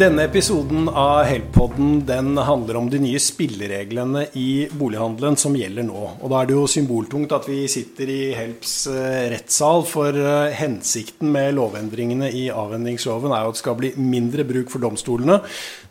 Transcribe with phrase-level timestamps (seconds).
[0.00, 6.04] Denne episoden av Help-podden den handler om de nye spillereglene i bolighandelen som gjelder nå.
[6.22, 10.56] Og Da er det jo symboltungt at vi sitter i Helps eh, rettssal, for eh,
[10.56, 15.42] hensikten med lovendringene i avhendingsloven er jo at det skal bli mindre bruk for domstolene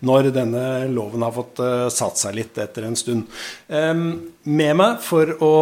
[0.02, 3.30] når denne loven har fått eh, satt seg litt etter en stund.
[3.70, 5.53] Med meg for å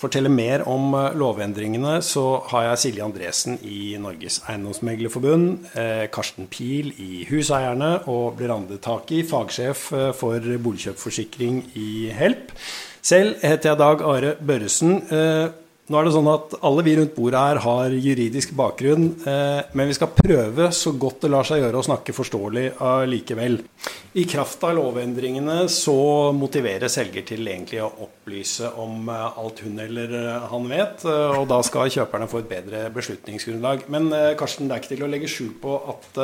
[0.00, 6.48] fortelle mer om eh, lovendringene, så har jeg Silje Andresen i Norges Eiendomsmeglerforbund, eh, Karsten
[6.52, 12.52] Pil i Huseierne og Blerande Taki, fagsjef eh, for boligkjøpforsikring i Help.
[13.06, 14.98] Selv heter jeg Dag Are Børresen.
[15.86, 19.86] Nå er det sånn at Alle vi rundt bordet her har juridisk bakgrunn, eh, men
[19.86, 22.64] vi skal prøve så godt det lar seg gjøre å snakke forståelig
[23.06, 23.60] likevel.
[24.18, 29.78] I kraft av lovendringene så motiverer selger til egentlig å opplyse om eh, alt hun
[29.84, 33.86] eller eh, han vet, og da skal kjøperne få et bedre beslutningsgrunnlag.
[33.92, 36.18] Men Karsten, det er ikke til å legge skjul på at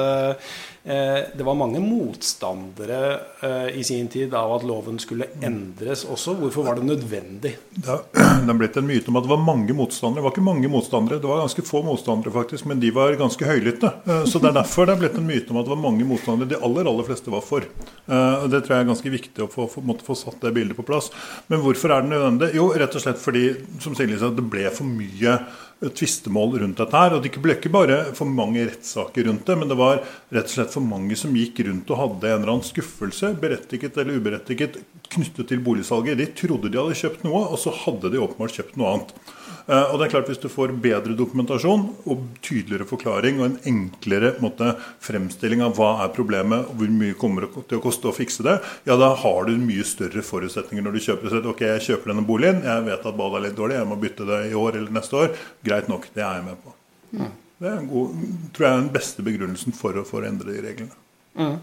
[0.83, 6.35] det var mange motstandere i sin tid av at loven skulle endres også.
[6.41, 7.53] Hvorfor var det nødvendig?
[8.43, 10.21] Det har blitt en myte om at det var mange motstandere.
[10.21, 13.47] Det var ikke mange motstandere, det var ganske få motstandere, faktisk, men de var ganske
[13.47, 13.91] høylytte.
[14.07, 16.07] Eh, så det er derfor det er blitt en myte om at det var mange
[16.09, 16.51] motstandere.
[16.51, 17.67] De aller aller fleste var for.
[17.67, 21.13] Eh, det tror jeg er ganske viktig å få, få satt det bildet på plass.
[21.53, 22.53] Men hvorfor er det nødvendig?
[22.59, 23.45] Jo, rett og slett fordi
[23.83, 25.39] som Silje det ble for mye
[25.91, 27.17] tvistemål rundt dette her.
[27.17, 30.55] Og det ble ikke bare for mange rettssaker rundt det, men det var rett og
[30.55, 34.81] slett for mange som gikk rundt og hadde en eller annen skuffelse, berettiget eller uberettiget,
[35.13, 36.21] knyttet til boligsalget.
[36.21, 39.17] De trodde de hadde kjøpt noe, og så hadde de åpenbart kjøpt noe annet.
[39.67, 43.59] Eh, og det er klart Hvis du får bedre dokumentasjon og tydeligere forklaring og en
[43.69, 48.11] enklere måte, fremstilling av hva er problemet og hvor mye kommer det til å koste
[48.11, 51.31] å fikse det, ja da har du mye større forutsetninger når du kjøper.
[51.33, 54.01] Så, ok, jeg kjøper denne boligen, jeg vet at badet er litt dårlig, jeg må
[54.03, 55.39] bytte det i år eller neste år.
[55.67, 56.75] Greit nok, det er jeg med på.
[57.13, 57.31] Mm.
[57.63, 60.97] Det er god, tror jeg er den beste begrunnelsen for å, få endre de reglene.
[61.39, 61.59] Mm.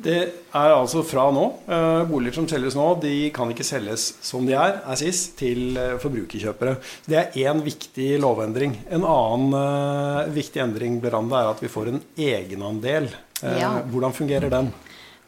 [0.00, 0.18] Det
[0.56, 1.44] er altså fra nå.
[1.68, 5.76] Uh, boliger som selges nå, de kan ikke selges som de er, er sist, til
[5.76, 6.78] uh, forbrukerkjøpere.
[7.04, 8.78] Det er én viktig lovendring.
[8.88, 13.10] En annen uh, viktig endring Beranda, er at vi får en egenandel.
[13.40, 13.80] Ja.
[13.88, 14.72] Hvordan fungerer den?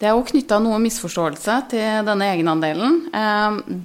[0.00, 2.98] Det er jo knytta noe misforståelse til denne egenandelen.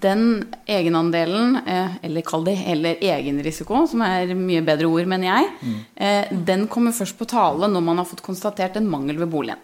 [0.01, 0.23] Den
[0.67, 1.59] egenandelen,
[2.03, 6.41] eller kall det heller egenrisiko, som er mye bedre ord, mener jeg, mm.
[6.49, 9.61] den kommer først på tale når man har fått konstatert en mangel ved boligen.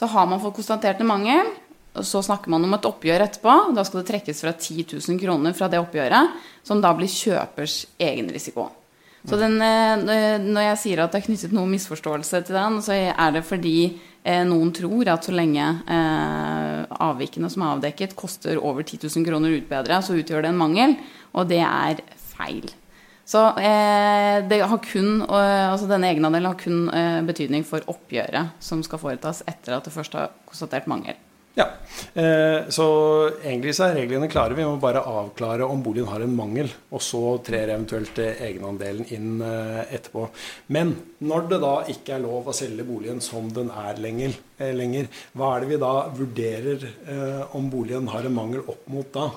[0.00, 1.50] Så har man fått konstatert en mangel,
[1.92, 3.54] og så snakker man om et oppgjør etterpå.
[3.76, 7.82] Da skal det trekkes fra 10 000 kroner fra det oppgjøret, som da blir kjøpers
[8.00, 8.70] egenrisiko.
[9.28, 12.96] Så den, eh, når jeg sier at det er knyttet noe misforståelse til den, så
[12.96, 13.76] er det fordi
[14.24, 19.28] eh, noen tror at så lenge eh, avvikene som er avdekket, koster over 10 000
[19.28, 20.96] kroner utbedre, så utgjør det en mangel.
[21.36, 22.00] Og det er
[22.32, 22.72] feil.
[23.30, 24.42] Så eh,
[24.82, 29.86] kun, altså denne egenandelen har kun eh, betydning for oppgjøret som skal foretas etter at
[29.86, 31.14] det først har konstatert mangel.
[31.54, 31.66] Ja,
[32.14, 32.86] eh, Så
[33.42, 34.54] egentlig så er reglene klare.
[34.54, 36.70] Vi må bare avklare om boligen har en mangel.
[36.90, 40.28] Og så trer eventuelt egenandelen inn eh, etterpå.
[40.68, 40.94] Men
[41.26, 45.10] når det da ikke er lov å selge boligen som den er lenger, eh, lenger
[45.34, 49.30] hva er det vi da vurderer eh, om boligen har en mangel opp mot da?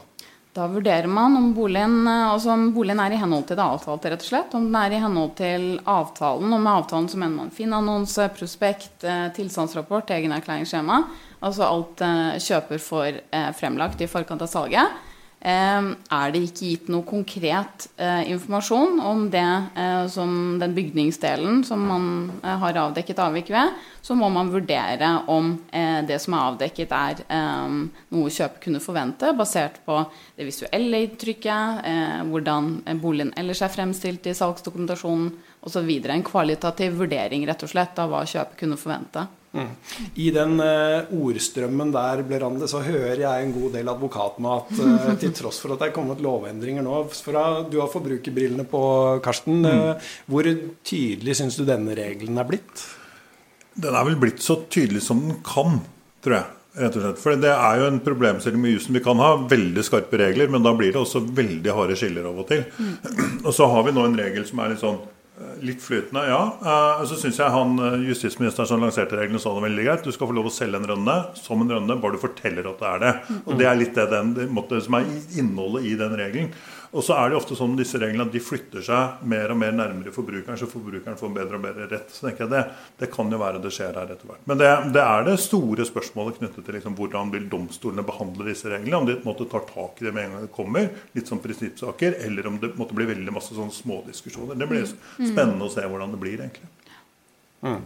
[0.54, 4.22] Da vurderer man om boligen, altså om boligen, er i henhold til det avtalte, rett
[4.22, 4.52] og slett.
[4.54, 6.54] Om den er i henhold til avtalen.
[6.54, 11.00] Og med avtalen så mener man Finn-annonse, prospekt, eh, tilstandsrapport, egenerklæringsskjema.
[11.42, 13.18] Altså alt eh, kjøper får
[13.58, 15.02] fremlagt i forkant av salget.
[15.44, 21.66] Ehm, er det ikke gitt noe konkret eh, informasjon om det eh, som den bygningsdelen
[21.68, 22.06] som man
[22.38, 25.54] eh, har avdekket avvik ved, så må man vurdere om
[26.08, 30.00] det som er avdekket, er ehm, noe kjøper kunne forvente, basert på
[30.38, 31.88] det visuelle inntrykket,
[32.28, 35.32] hvordan boligen ellers er fremstilt i salgsdokumentasjonen
[35.64, 35.94] osv.
[36.04, 39.24] En kvalitativ vurdering rett og slett av hva kjøper kunne forvente.
[39.54, 39.70] Mm.
[40.18, 44.74] I den uh, ordstrømmen der Blerande, så hører jeg en god del advokatmat.
[44.80, 47.04] Uh, til tross for at det er kommet lovendringer nå.
[47.14, 48.84] Fra, du har forbrukerbrillene på,
[49.26, 49.62] Karsten.
[49.68, 50.50] Uh, hvor
[50.86, 52.88] tydelig syns du denne regelen er blitt?
[53.74, 55.80] Den er vel blitt så tydelig som den kan,
[56.26, 56.52] tror jeg.
[56.74, 57.20] Rett og slett.
[57.22, 58.96] For det er jo en problemstilling med jussen.
[58.98, 62.40] Vi kan ha veldig skarpe regler, men da blir det også veldig harde skiller av
[62.42, 62.64] og til.
[62.80, 62.96] Mm.
[63.46, 64.98] Og så har vi nå en regel som er litt sånn
[65.66, 66.42] Litt flytende, ja.
[66.62, 70.06] Uh, så syns jeg han eh, justisministeren som lanserte reglene, sa det veldig greit.
[70.06, 72.84] Du skal få lov å selge en rønne som en rønne, bare du forteller at
[72.84, 73.14] det er det.
[73.42, 75.10] Og Det er litt det, den, det som er
[75.42, 76.52] innholdet i den regelen.
[76.94, 79.74] Og så er det ofte sånn disse reglene at de flytter seg mer og mer
[79.74, 82.12] nærmere forbrukeren, så forbrukeren får bedre og bedre rett.
[82.14, 82.62] Så tenker jeg Det,
[83.02, 84.44] det kan jo være det skjer her etter hvert.
[84.50, 88.70] Men det, det er det store spørsmålet knyttet til liksom, hvordan vil domstolene behandle disse
[88.70, 89.00] reglene.
[89.00, 92.20] Om de måtte tar tak i det med en gang det kommer, litt som prinsippsaker,
[92.28, 94.60] eller om det måtte bli veldig masse sånn smådiskusjoner.
[94.60, 95.32] Det blir mm.
[95.32, 96.70] spennende å se hvordan det blir, egentlig.
[97.64, 97.80] Mm.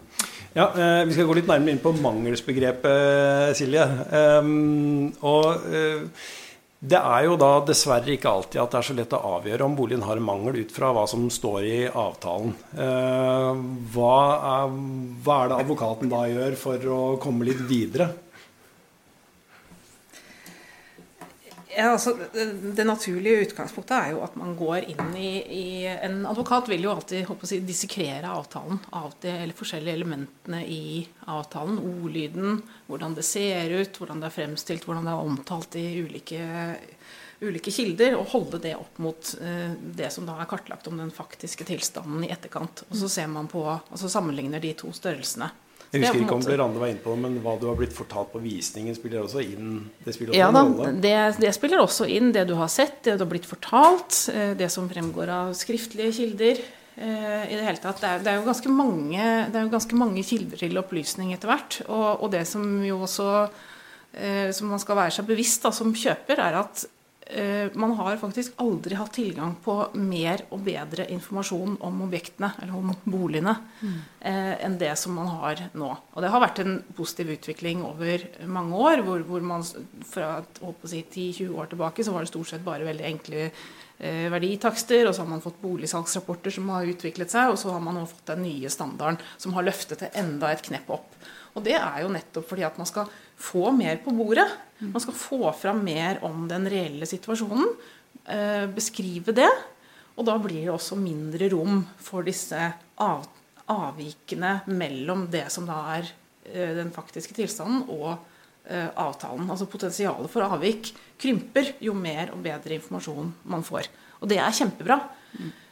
[0.57, 3.86] Ja, eh, Vi skal gå litt nærmere inn på mangelsbegrepet, Silje.
[4.42, 6.27] Um, og uh,
[6.77, 9.75] det er jo da dessverre ikke alltid at det er så lett å avgjøre om
[9.77, 12.53] boligen har mangel ut fra hva som står i avtalen.
[12.77, 13.57] Uh,
[13.95, 14.18] hva,
[14.51, 14.75] er,
[15.25, 18.12] hva er det advokaten da gjør for å komme litt videre?
[21.77, 26.71] Ja, altså, det naturlige utgangspunktet er jo at man går inn i, i En advokat
[26.71, 31.77] vil jo alltid håper å si, dissekrere avtalen, av de eller forskjellige elementene i avtalen.
[31.77, 36.41] Ordlyden, hvordan det ser ut, hvordan det er fremstilt, hvordan det er omtalt i ulike,
[37.45, 38.18] ulike kilder.
[38.18, 42.25] Og holde det opp mot eh, det som da er kartlagt om den faktiske tilstanden
[42.25, 42.88] i etterkant.
[42.89, 45.53] Og så ser man på, altså sammenligner de to størrelsene.
[45.92, 48.34] Jeg husker ikke om Rande var inne på det, men hva du har blitt fortalt
[48.34, 49.78] på visningen, spiller også inn?
[50.04, 53.16] Det spiller også ja, da, det, det, spiller også inn det du har sett, det
[53.16, 56.60] du har blitt fortalt, eh, det som fremgår av skriftlige kilder.
[56.98, 59.74] Eh, I Det hele tatt, det er, det er, jo, ganske mange, det er jo
[59.78, 61.80] ganske mange kilder til opplysning etter hvert.
[61.88, 63.31] Og, og, det som jo også
[64.18, 66.88] eh, som man skal være seg bevisst da, som kjøper, er at
[67.75, 72.94] man har faktisk aldri hatt tilgang på mer og bedre informasjon om objektene, eller om
[73.03, 73.97] boligene, mm.
[74.63, 75.89] enn det som man har nå.
[76.13, 79.65] Og det har vært en positiv utvikling over mange år, hvor, hvor man
[80.07, 80.38] fra
[80.88, 85.15] si, 10-20 år tilbake så var det stort sett bare veldig enkle eh, verditakster, og
[85.15, 88.27] så har man fått boligsalgsrapporter som har utviklet seg, og så har man nå fått
[88.31, 91.18] den nye standarden som har løftet det enda et knepp opp.
[91.57, 94.48] Og det er jo nettopp fordi at man skal få mer på bordet.
[94.80, 97.69] Man skal få fram mer om den reelle situasjonen.
[98.25, 99.50] Eh, beskrive det.
[100.18, 102.60] Og da blir det også mindre rom for disse
[103.04, 103.28] av,
[103.69, 106.10] avvikene mellom det som da er
[106.50, 108.16] eh, den faktiske tilstanden, og
[108.66, 109.50] eh, avtalen.
[109.50, 110.92] Altså potensialet for avvik
[111.22, 113.92] krymper jo mer og bedre informasjon man får.
[114.22, 115.00] Og det er kjempebra.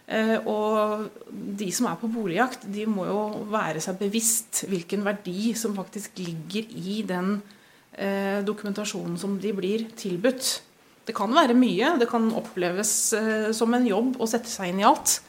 [0.06, 5.54] Eh, og de som er på boligjakt, de må jo være seg bevisst hvilken verdi
[5.58, 7.40] som faktisk ligger i den
[7.98, 10.52] eh, dokumentasjonen som de blir tilbudt.
[11.06, 11.96] Det kan være mye.
[12.02, 15.20] Det kan oppleves eh, som en jobb å sette seg inn i alt.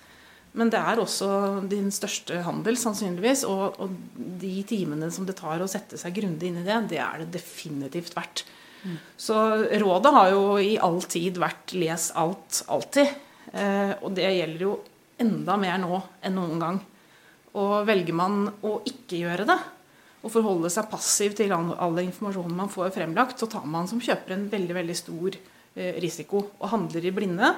[0.56, 1.28] Men det er også
[1.68, 3.44] din største handel, sannsynligvis.
[3.48, 3.96] Og, og
[4.40, 7.32] de timene som det tar å sette seg grundig inn i det, det er det
[7.36, 8.46] definitivt verdt.
[8.86, 8.96] Mm.
[9.20, 9.36] Så
[9.82, 13.12] rådet har jo i all tid vært les alt, alltid.
[13.52, 14.74] Eh, og det gjelder jo
[15.22, 16.80] enda mer nå enn noen gang.
[17.56, 19.58] Og velger man å ikke gjøre det,
[20.26, 24.34] og forholde seg passiv til all informasjonen man får fremlagt, så tar man som kjøper
[24.34, 27.52] en veldig veldig stor eh, risiko og handler i blinde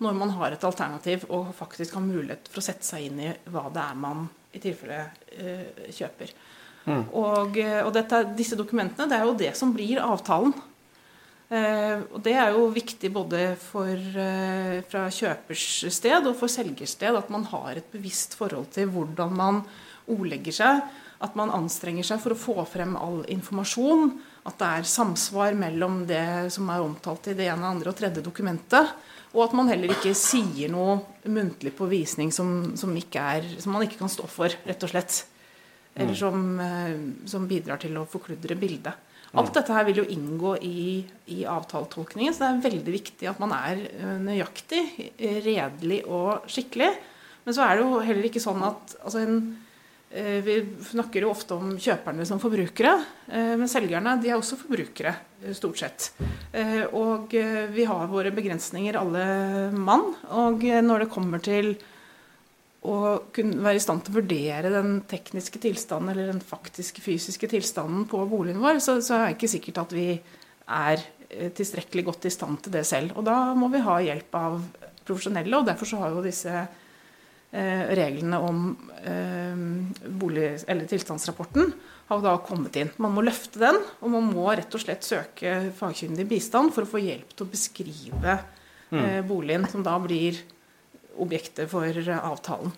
[0.00, 3.32] når man har et alternativ og faktisk har mulighet for å sette seg inn i
[3.52, 5.00] hva det er man i tilfelle
[5.36, 6.32] eh, kjøper.
[6.86, 7.02] Mm.
[7.20, 10.54] Og, og dette, disse dokumentene det er jo det som blir avtalen.
[11.50, 16.94] Eh, og Det er jo viktig både for, eh, fra kjøpers sted og for selgers
[16.94, 19.64] sted at man har et bevisst forhold til hvordan man
[20.06, 20.82] ordlegger seg.
[21.20, 24.20] At man anstrenger seg for å få frem all informasjon.
[24.46, 28.22] At det er samsvar mellom det som er omtalt i det ene, andre og tredje
[28.22, 28.94] dokumentet.
[29.34, 33.82] Og at man heller ikke sier noe muntlig på visning som, som, er, som man
[33.82, 35.26] ikke kan stå for, rett og slett.
[35.94, 36.16] Eller mm.
[36.16, 38.94] som, eh, som bidrar til å forkludre bildet.
[39.38, 41.00] Alt dette her vil jo inngå i,
[41.30, 44.82] i avtaletolkningen, så det er veldig viktig at man er eh, nøyaktig,
[45.44, 46.90] redelig og skikkelig.
[47.46, 49.36] Men så er det jo heller ikke sånn at altså en,
[50.10, 50.56] eh, Vi
[50.90, 52.96] snakker jo ofte om kjøperne som forbrukere,
[53.30, 55.14] eh, men selgerne de er også forbrukere,
[55.56, 56.10] stort sett.
[56.92, 57.32] Og
[57.72, 60.10] vi har våre begrensninger, alle mann.
[60.36, 61.70] Og når det kommer til
[62.80, 62.96] å
[63.36, 68.06] kunne være i stand til å vurdere den tekniske tilstanden eller den faktiske fysiske tilstanden
[68.08, 72.28] på boligen vår, så, så er det ikke sikkert at vi er eh, tilstrekkelig godt
[72.30, 73.12] i stand til det selv.
[73.20, 74.60] Og da må vi ha hjelp av
[75.04, 78.62] profesjonelle, og derfor så har jo disse eh, reglene om
[79.04, 79.64] eh,
[80.22, 81.74] bolig, eller tilstandsrapporten
[82.10, 82.94] har da kommet inn.
[83.02, 86.90] Man må løfte den, og man må rett og slett søke fagkyndig bistand for å
[86.90, 88.38] få hjelp til å beskrive
[88.88, 89.02] mm.
[89.04, 90.40] eh, boligen, som da blir
[91.16, 91.84] objektet for
[92.20, 92.72] avtalen.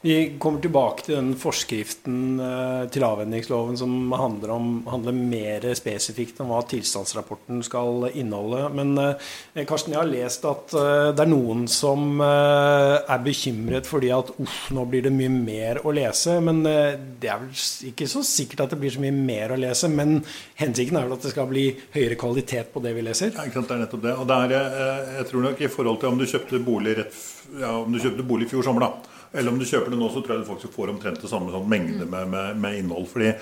[0.00, 6.38] Vi kommer tilbake til den forskriften eh, til avhendingsloven som handler, om, handler mer spesifikt
[6.44, 8.68] om hva tilstandsrapporten skal inneholde.
[8.78, 14.12] Men eh, Karsten, jeg har lest at eh, det er noen som er bekymret fordi
[14.14, 16.38] at uff, nå blir det mye mer å lese.
[16.46, 19.90] Men det er vel ikke så sikkert at det blir så mye mer å lese.
[19.90, 20.20] Men
[20.62, 21.66] hensikten er vel at det skal bli
[21.96, 23.34] høyere kvalitet på det vi leser?
[23.34, 24.14] Ja, ikke sant, det er nettopp det.
[24.14, 24.72] Og det er,
[25.18, 27.22] jeg tror nok i forhold til om du kjøpte bolig, rett,
[27.58, 30.08] ja, om du kjøpte bolig i fjor sommer, da Eller om du kjøper det nå,
[30.12, 33.08] så tror jeg du faktisk får omtrent det samme sånn mengde med, med, med, innhold.
[33.10, 33.32] Fordi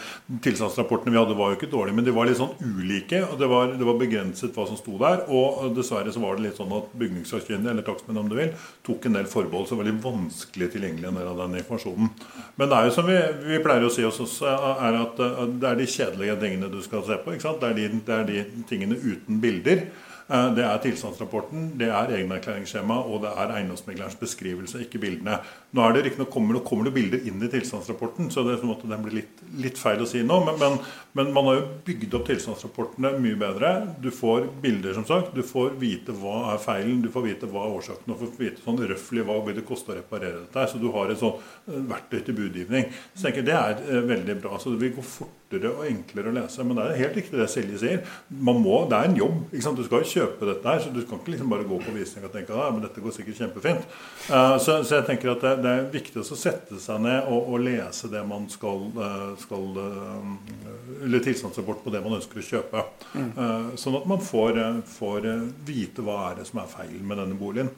[0.45, 3.23] tilstandsrapportene vi hadde, var jo ikke dårlige, men de var litt sånn ulike.
[3.29, 5.25] og Det var, det var begrenset hva som sto der.
[5.31, 8.55] Og dessverre så var det litt sånn at bygningssakkyndige, eller takstmenn om du vil,
[8.87, 12.11] tok en del forbehold som var veldig vanskelig tilgjengelig en del av den informasjonen.
[12.57, 13.21] Men det er jo som vi,
[13.53, 14.57] vi pleier å si oss også,
[14.89, 15.23] er at
[15.61, 17.35] det er de kjedelige tingene du skal se på.
[17.35, 17.63] ikke sant?
[17.63, 19.87] Det er de, det er de tingene uten bilder.
[20.27, 25.39] Eh, det er tilstandsrapporten, det er egenerklæringsskjema og det er eiendomsmeglerens beskrivelse, ikke bildene.
[25.77, 29.03] Nå er det riktignok kommer, kommer det bilder inn i tilstandsrapporten, så det, måte, den
[29.05, 30.39] blir litt, litt, feil å si nå.
[30.47, 30.79] Men, men,
[31.19, 33.73] men, man har jo bygd opp tilstandsrapportene mye bedre.
[34.01, 35.35] Du får bilder, som sagt.
[35.37, 38.65] Du får vite hva er feilen, du får vite hva er årsaken, og får vite
[38.65, 40.65] sånn røftlig hva vil det koste å reparere dette.
[40.73, 42.89] Så du har et sånn eh, verktøy til budgivning.
[43.13, 44.57] Så jeg tenker Det er eh, veldig bra.
[44.63, 46.65] så det vil gå fortere og enklere å lese.
[46.65, 48.17] Men det er helt riktig det Silje sier.
[48.33, 49.45] Man må, det er en jobb.
[49.53, 49.77] ikke sant?
[49.77, 50.81] Du skal jo kjøpe dette her.
[50.81, 53.45] Så du kan ikke liksom bare gå på visning og tenke at dette går sikkert
[53.45, 53.87] kjempefint.
[54.31, 57.51] Uh, så, så, jeg tenker at det, det er viktig å sette seg ned og,
[57.53, 62.47] og lese det man skal, uh, skal uh, Eller tilstandsrapport på det man ønsker å
[62.47, 62.85] kjøpe.
[63.17, 63.75] Mm.
[63.79, 64.59] sånn at man får,
[64.89, 65.27] får
[65.67, 67.69] vite hva er det som er feilen med denne boligen.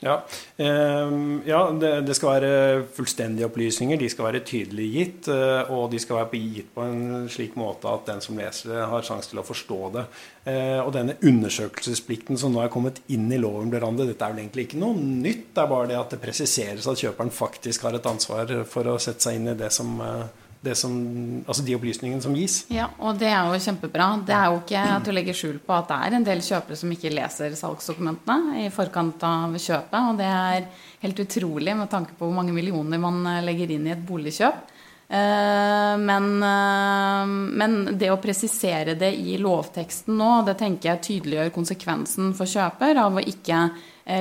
[0.00, 0.20] Ja,
[0.56, 3.98] ehm, ja det, det, skal være fullstendige opplysninger.
[3.98, 5.30] De skal være tydelig gitt.
[5.34, 8.84] Eh, og de skal være gitt på en slik måte at den som leser det,
[8.92, 10.04] har sjanse til å forstå det.
[10.52, 14.44] Eh, og denne undersøkelsesplikten som nå er kommet inn i loven, Berande, dette er vel
[14.44, 15.48] egentlig ikke noe nytt.
[15.56, 19.00] Det er bare det at det presiseres at kjøperen faktisk har et ansvar for å
[19.02, 19.98] sette seg inn i det som
[20.64, 20.94] eh, som,
[21.46, 22.62] altså de opplysningene som gis.
[22.74, 24.10] Ja, og det er jo kjempebra.
[24.26, 26.78] Det er jo ikke til å legge skjul på at det er en del kjøpere
[26.78, 30.00] som ikke leser salgsdokumentene i forkant av kjøpet.
[30.00, 30.68] Og det er
[31.04, 34.74] helt utrolig med tanke på hvor mange millioner man eh, legger inn i et boligkjøp.
[35.08, 41.54] Eh, men, eh, men det å presisere det i lovteksten nå, det tenker jeg tydeliggjør
[41.54, 43.68] konsekvensen for kjøper av å ikke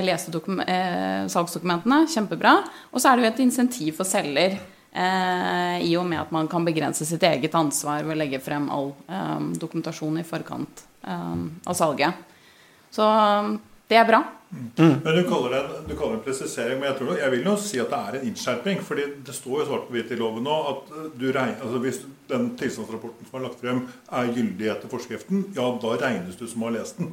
[0.04, 0.34] lese
[1.32, 2.02] salgsdokumentene.
[2.12, 2.58] Kjempebra.
[2.92, 4.58] Og så er det jo et insentiv for selger
[4.98, 8.94] I og med at man kan begrense sitt eget ansvar ved å legge frem all
[9.06, 11.36] eh, dokumentasjon i forkant eh,
[11.70, 12.26] av salget.
[12.90, 13.06] Så
[13.88, 14.24] det er bra.
[14.50, 14.96] Mm.
[15.04, 17.54] Men du kaller, det, du kaller det en presisering, men jeg, tror, jeg vil jo
[17.60, 18.82] si at det er en innskjerping.
[18.84, 22.02] fordi det står jo svart på hvitt i loven nå at du regner, altså hvis
[22.32, 26.64] den tilstandsrapporten som er lagt frem, er gyldig etter forskriften, ja, da regnes du som
[26.64, 27.12] å ha lest den.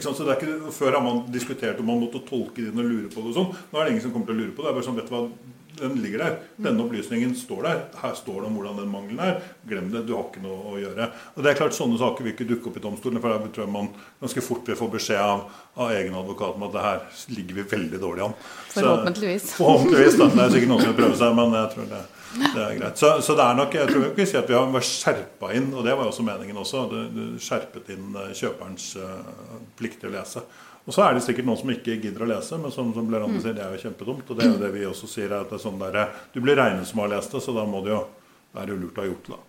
[0.00, 3.10] Så det er ikke, Før har man diskutert om man måtte tolke den og lure
[3.12, 3.32] på det.
[3.32, 3.50] og sånn.
[3.70, 4.68] Nå er det ingen som kommer til å lure på det.
[4.68, 5.24] det er bare sånn, vet du hva,
[5.78, 6.36] den ligger der.
[6.56, 7.82] Denne opplysningen står der.
[8.00, 9.40] Her står det om hvordan den mangelen er.
[9.68, 10.04] Glem det.
[10.08, 11.10] Du har ikke noe å gjøre.
[11.34, 13.22] Og det er klart Sånne saker vil ikke dukke opp i domstolene.
[13.22, 13.90] For da tror jeg man
[14.22, 17.00] ganske fort vil få beskjed av, av egen advokat om at det her
[17.36, 18.36] ligger vi veldig dårlig an.
[18.74, 19.48] Forhåpentligvis.
[19.50, 20.28] Så, forhåpentligvis da.
[20.34, 22.02] Det er sikkert noen som vil prøve seg, men jeg tror det,
[22.44, 23.00] det er greit.
[23.00, 25.86] Så, så, det er nok, jeg tror ikke si at vi har skjerpa inn, og
[25.86, 30.12] det var jo også meningen også, det, det skjerpet inn eh, kjøperens uh, plikt til
[30.12, 30.44] å lese.
[30.84, 33.38] Og så er det sikkert noen som ikke gidder å lese, men som, som Lerande
[33.38, 33.42] mm.
[33.44, 34.28] sier, det er jo kjempedumt.
[34.28, 36.60] Og det er jo det vi også sier, at det er sånn der, du blir
[36.60, 38.04] regnet som har lest det, så da må det jo
[38.54, 39.40] være lurt å ha gjort det.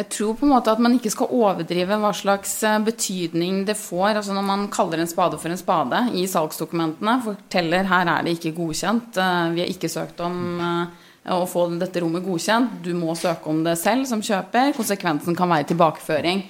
[0.00, 3.76] Jeg tror på en måte at man ikke skal overdrive hva slags eh, betydning det
[3.76, 4.14] får.
[4.14, 8.38] altså Når man kaller en spade for en spade i salgsdokumentene, forteller her er det
[8.38, 12.94] ikke godkjent, eh, vi har ikke søkt om eh, å få dette rommet godkjent, du
[12.96, 16.40] må søke om det selv som kjøper, konsekvensen kan være tilbakeføring.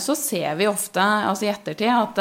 [0.00, 2.20] Så ser vi ofte altså i ettertid at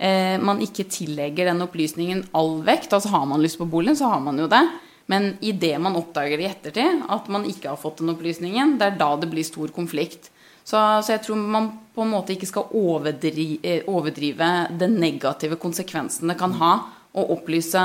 [0.00, 2.94] eh, man ikke tillegger den opplysningen all vekt.
[2.96, 4.64] Altså har man lyst på boligen, så har man jo det.
[5.10, 9.00] Men idet man oppdager i ettertid at man ikke har fått den opplysningen, det er
[9.00, 10.30] da det blir stor konflikt.
[10.62, 15.58] Så, så jeg tror man på en måte ikke skal overdrive, eh, overdrive den negative
[15.58, 16.72] konsekvensen det kan ha
[17.10, 17.80] å opplyse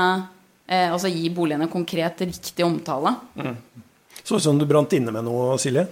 [0.68, 3.16] eh, Altså gi boligen en konkret, riktig omtale.
[3.34, 3.56] Mm.
[4.22, 5.86] Så ut som du brant inne med noe, Silje?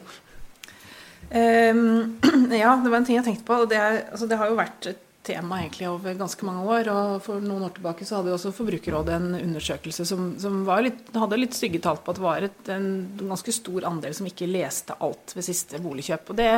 [1.34, 2.20] Um,
[2.54, 3.58] ja, det var en ting jeg tenkte på.
[3.64, 6.90] og det, er, altså det har jo vært et tema egentlig over ganske mange år.
[6.92, 11.08] og For noen år tilbake så hadde jo også Forbrukerrådet en undersøkelse som, som litt,
[11.14, 12.90] hadde litt stygge tall på at det var et, en
[13.24, 16.30] ganske stor andel som ikke leste alt ved siste boligkjøp.
[16.34, 16.52] og det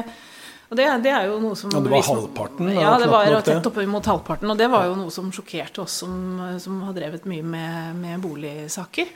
[0.66, 2.70] og det, det, er jo noe som Ja, Det var halvparten?
[2.74, 4.50] Ja, det var tett oppimot halvparten.
[4.50, 8.24] Og det var jo noe som sjokkerte oss som, som har drevet mye med, med
[8.24, 9.12] boligsaker.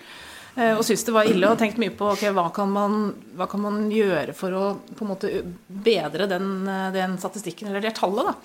[0.54, 3.00] Eh, og syntes det var ille og tenkt mye på okay, hva, kan man,
[3.38, 4.64] hva kan man gjøre for å
[4.95, 5.33] på en måte
[5.66, 6.52] bedre den,
[6.95, 8.30] den statistikken, eller det tallet.
[8.30, 8.37] da.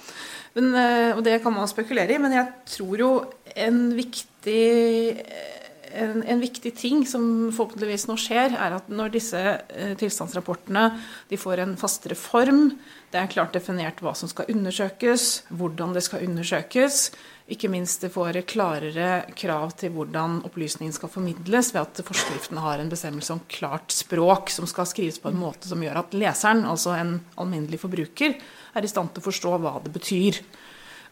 [0.55, 2.47] Men, eh, og det kan man spekulere i, men jeg
[2.77, 3.12] tror jo
[3.59, 4.63] en viktig,
[6.00, 10.88] en, en viktig ting som forhåpentligvis nå skjer, er at når disse eh, tilstandsrapportene
[11.31, 12.69] de får en fastere form,
[13.12, 17.05] det er klart definert hva som skal undersøkes, hvordan det skal undersøkes.
[17.51, 22.81] Ikke minst det får klarere krav til hvordan opplysningen skal formidles, ved at forskriften har
[22.81, 26.63] en bestemmelse om klart språk som skal skrives på en måte som gjør at leseren,
[26.65, 28.39] altså en alminnelig forbruker,
[28.75, 30.39] er i stand til å forstå hva det betyr.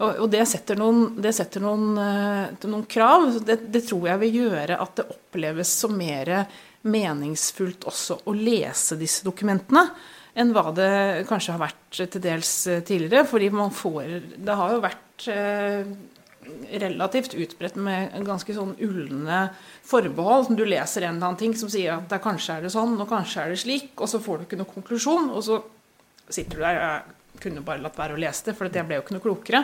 [0.02, 3.30] Og, og det setter noen, det setter noen, uh, noen krav.
[3.46, 6.34] Det, det, tror jeg vil gjøre at det oppleves som mer
[6.84, 9.86] meningsfullt også å lese disse dokumentene
[10.34, 10.90] enn hva det
[11.30, 12.52] kanskje har vært til dels
[12.88, 13.28] tidligere.
[13.30, 15.94] Fordi man får Det har jo vært uh,
[16.72, 19.46] relativt utbredt med ganske sånn ulne
[19.88, 20.54] forbehold.
[20.58, 23.44] Du leser en eller annen ting som sier at kanskje er det sånn, og kanskje
[23.44, 25.60] er det slik, og så får du ikke noen konklusjon, og så
[26.34, 26.82] sitter du der
[27.42, 29.64] kunne bare latt være å lese det, for jeg ble jo ikke noe klokere.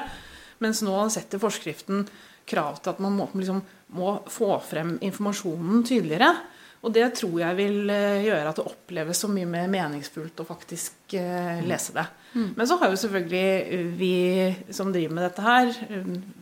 [0.63, 2.05] Mens nå setter forskriften
[2.49, 3.61] krav til at man må, liksom,
[3.95, 6.31] må få frem informasjonen tydeligere.
[6.79, 10.47] Og det tror jeg vil eh, gjøre at det oppleves så mye mer meningsfullt å
[10.47, 12.05] faktisk uh, lese det.
[12.31, 12.53] Mm.
[12.55, 14.13] Men så har jo selvfølgelig vi
[14.75, 15.71] som driver med dette her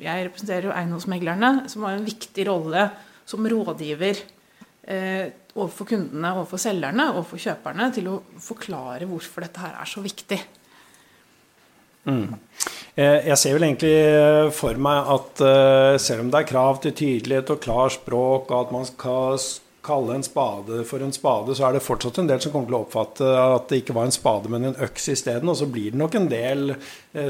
[0.03, 2.89] Jeg representerer jo eiendomsmeglerne, som har en viktig rolle
[3.27, 4.21] som rådgiver
[4.87, 10.37] overfor kundene, overfor selgerne, overfor kjøperne, til å forklare hvorfor dette her er så viktig.
[12.07, 12.35] Mm.
[12.97, 15.41] Jeg ser vel egentlig for meg at
[16.01, 19.37] selv om det er krav til tydelighet og klar språk, og at man skal
[19.87, 22.77] kalle en spade for en spade, så er det fortsatt en del som kommer til
[22.77, 25.49] å oppfatte at det ikke var en spade, men en øks isteden.
[25.51, 26.79] Og så blir det nok en del eh,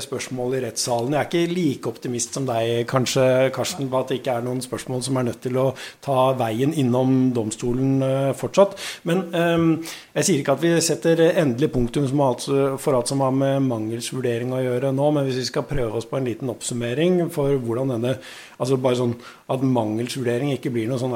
[0.04, 1.16] spørsmål i rettssalen.
[1.16, 3.24] Jeg er ikke like optimist som deg, kanskje,
[3.56, 5.68] Karsten, på at det ikke er noen spørsmål som er nødt til å
[6.04, 8.76] ta veien innom domstolen eh, fortsatt.
[9.10, 9.70] Men um,
[10.18, 14.62] jeg sier ikke at vi setter endelig punktum for alt som har med mangelsvurdering å
[14.64, 18.18] gjøre nå, men hvis vi skal prøve oss på en liten oppsummering for hvordan denne
[18.58, 19.12] Altså bare sånn
[19.54, 21.14] at mangelsvurdering ikke blir noe sånn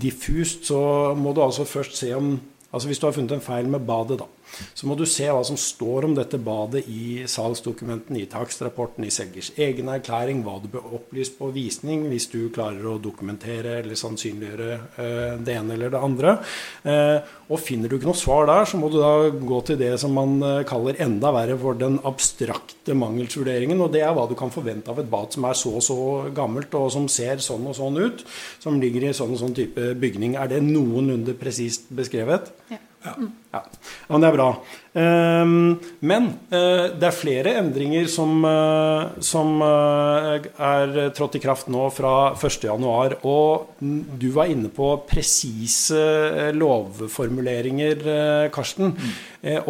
[0.00, 3.68] diffust, så må du altså først se om Altså Hvis du har funnet en feil
[3.72, 4.26] med badet, da,
[4.74, 9.12] så må du se hva som står om dette badet i salgsdokumentene, i takstrapporten, i
[9.14, 13.98] selgers egen erklæring, hva du bør opplyse på visning hvis du klarer å dokumentere eller
[13.98, 16.36] sannsynliggjøre eh, det ene eller det andre.
[16.82, 19.94] Eh, og finner du ikke noe svar der, så må du da gå til det
[20.02, 23.80] som man eh, kaller enda verre for den abstrakte mangelsvurderingen.
[23.84, 26.00] Og det er hva du kan forvente av et bad som er så og så
[26.34, 28.24] gammelt, og som ser sånn og sånn ut,
[28.62, 30.36] som ligger i sånn og sånn type bygning.
[30.40, 32.52] Er det noenlunde presist beskrevet?
[32.72, 32.82] Ja.
[33.04, 33.12] Ja.
[33.52, 33.62] Ja.
[34.08, 34.50] Men det er bra.
[34.98, 41.68] Ehm, men eh, det er flere endringer som, eh, som eh, er trådt i kraft
[41.72, 43.18] nå fra 1.1.
[43.28, 43.82] Og
[44.18, 48.06] du var inne på presise lovformuleringer,
[48.54, 48.94] Karsten.
[48.94, 49.16] Mm.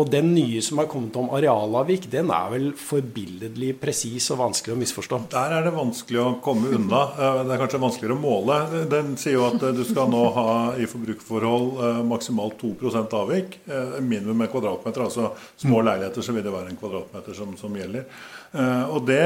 [0.01, 4.75] Og den nye som har kommet om arealavvik, den er vel forbilledlig presis og vanskelig
[4.75, 5.21] å misforstå?
[5.35, 7.03] Der er det vanskelig å komme unna.
[7.45, 8.59] Det er kanskje vanskeligere å måle.
[8.91, 10.49] Den sier jo at du skal nå ha
[10.81, 13.59] i forbrukerforhold maksimalt 2% avvik.
[14.01, 15.05] Minimum med kvadratmeter.
[15.05, 18.09] altså små leiligheter, så vil det være en kvadratmeter som, som gjelder.
[18.55, 19.25] Uh, og det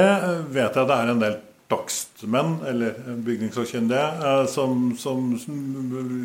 [0.53, 1.41] vet jeg det er en del
[1.73, 4.09] takstmenn, eller bygningssakkyndige,
[4.53, 5.61] som, som, som,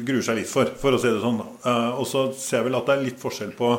[0.04, 1.38] gruer seg litt for, for å si det sånn.
[1.70, 3.70] Og så ser jeg vel at det er litt forskjell på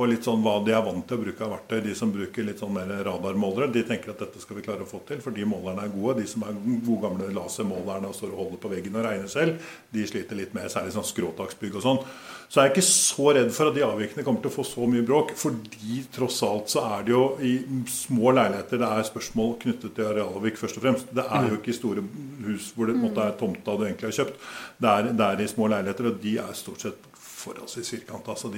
[0.00, 1.82] på litt sånn hva de er vant til å bruke av verktøy.
[1.84, 4.88] De som bruker litt sånn mer radarmålere, de tenker at dette skal vi klare å
[4.88, 6.22] få til, for de målerne er gode.
[6.22, 9.66] De som er gode gamle lasermålerne og står og holder på veggen og regner selv,
[9.92, 12.00] de sliter litt mer, særlig sånn skråtaksbygg og sånn.
[12.48, 14.88] Så jeg er ikke så redd for at de avvikene kommer til å få så
[14.88, 17.52] mye bråk, fordi tross alt så er det jo i
[17.92, 21.12] små leiligheter det er spørsmål knyttet til arealavvik først og fremst.
[21.14, 22.06] Det er jo ikke i store
[22.48, 24.42] hus hvor det måtte er tomta du egentlig har kjøpt.
[24.80, 28.34] Det er, det er i små leiligheter, og de er stort sett forholdsvis firkanta.
[28.36, 28.50] Så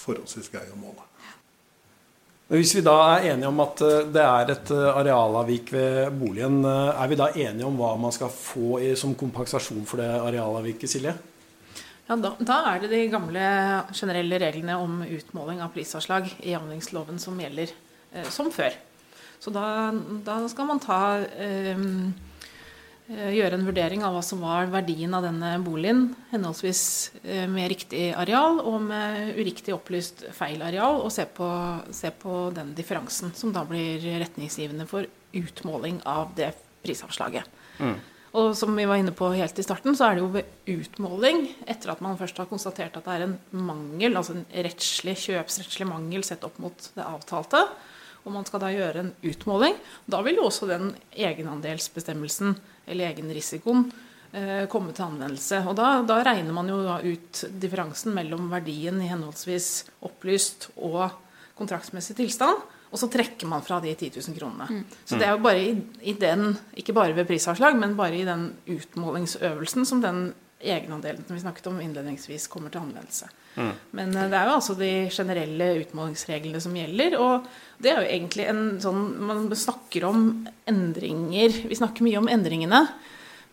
[0.00, 1.06] forholdsvis greie å måle.
[2.50, 6.64] Hvis vi da er enige om at eh, det er et eh, arealavvik ved boligen,
[6.66, 10.90] eh, er vi da enige om hva man skal få som kompensasjon for det arealavviket,
[10.90, 11.14] Silje?
[12.10, 13.42] Ja, da, da, er det de gamle
[13.94, 18.74] generelle reglene om utmåling av prisavslag i jamningsloven som gjelder eh, som før.
[19.38, 19.92] Så da,
[20.26, 21.78] da, skal man ta Eh,
[23.10, 26.82] gjøre en vurdering av hva som var verdien av denne boligen, henholdsvis
[27.24, 31.48] eh, med riktig areal og med uriktig opplyst feil areal, og se på,
[31.96, 36.52] se på den differansen, som da blir retningsgivende for utmåling av det
[36.84, 37.50] prisavslaget.
[37.80, 37.98] Mm.
[38.38, 41.48] Og som vi var inne på helt i starten, så er det jo ved utmåling,
[41.66, 45.88] etter at man først har konstatert at det er en mangel, altså en rettslig, kjøpsrettslig
[45.90, 47.64] mangel sett opp mot det avtalte,
[48.24, 49.76] og man skal da gjøre en utmåling,
[50.10, 52.54] da vil jo også den egenandelsbestemmelsen
[52.90, 53.86] eller egenrisikoen
[54.32, 55.62] eh, komme til anvendelse.
[55.70, 59.70] Og da, da, regner man jo ut differansen mellom verdien i henholdsvis
[60.06, 61.08] opplyst og
[61.58, 62.60] kontraktsmessig tilstand.
[62.90, 64.66] Og så trekker man fra de 10 000 kronene.
[64.66, 65.00] Mm.
[65.06, 65.74] Så det er jo bare i,
[66.10, 71.36] i, den, ikke bare ved prisavslag, men bare i den utmålingsøvelsen som den egenandelen som
[71.36, 73.30] vi snakket om innledningsvis, kommer til anvendelse.
[73.96, 77.16] Men eh, det er jo altså de generelle utmålingsreglene som gjelder.
[77.20, 77.48] Og
[77.82, 80.28] det er jo egentlig en sånn Man snakker om
[80.68, 82.84] endringer Vi snakker mye om endringene.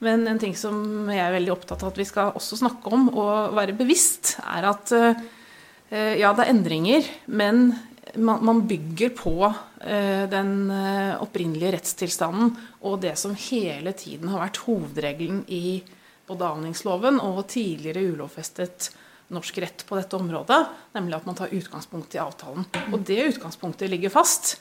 [0.04, 3.08] Men en ting som jeg er veldig opptatt av at vi skal også snakke om
[3.10, 7.72] og være bevisst, er at eh, ja, det er endringer, men
[8.16, 9.34] man, bygger på
[9.82, 12.54] eh, den eh, opprinnelige rettstilstanden
[12.86, 15.82] og det som hele tiden har vært hovedregelen i
[16.28, 18.92] både avningsloven og tidligere ulovfestet
[19.34, 20.62] norsk rett på dette området,
[20.96, 22.68] nemlig at man tar utgangspunkt i avtalen.
[22.94, 24.56] Og det utgangspunktet ligger fast.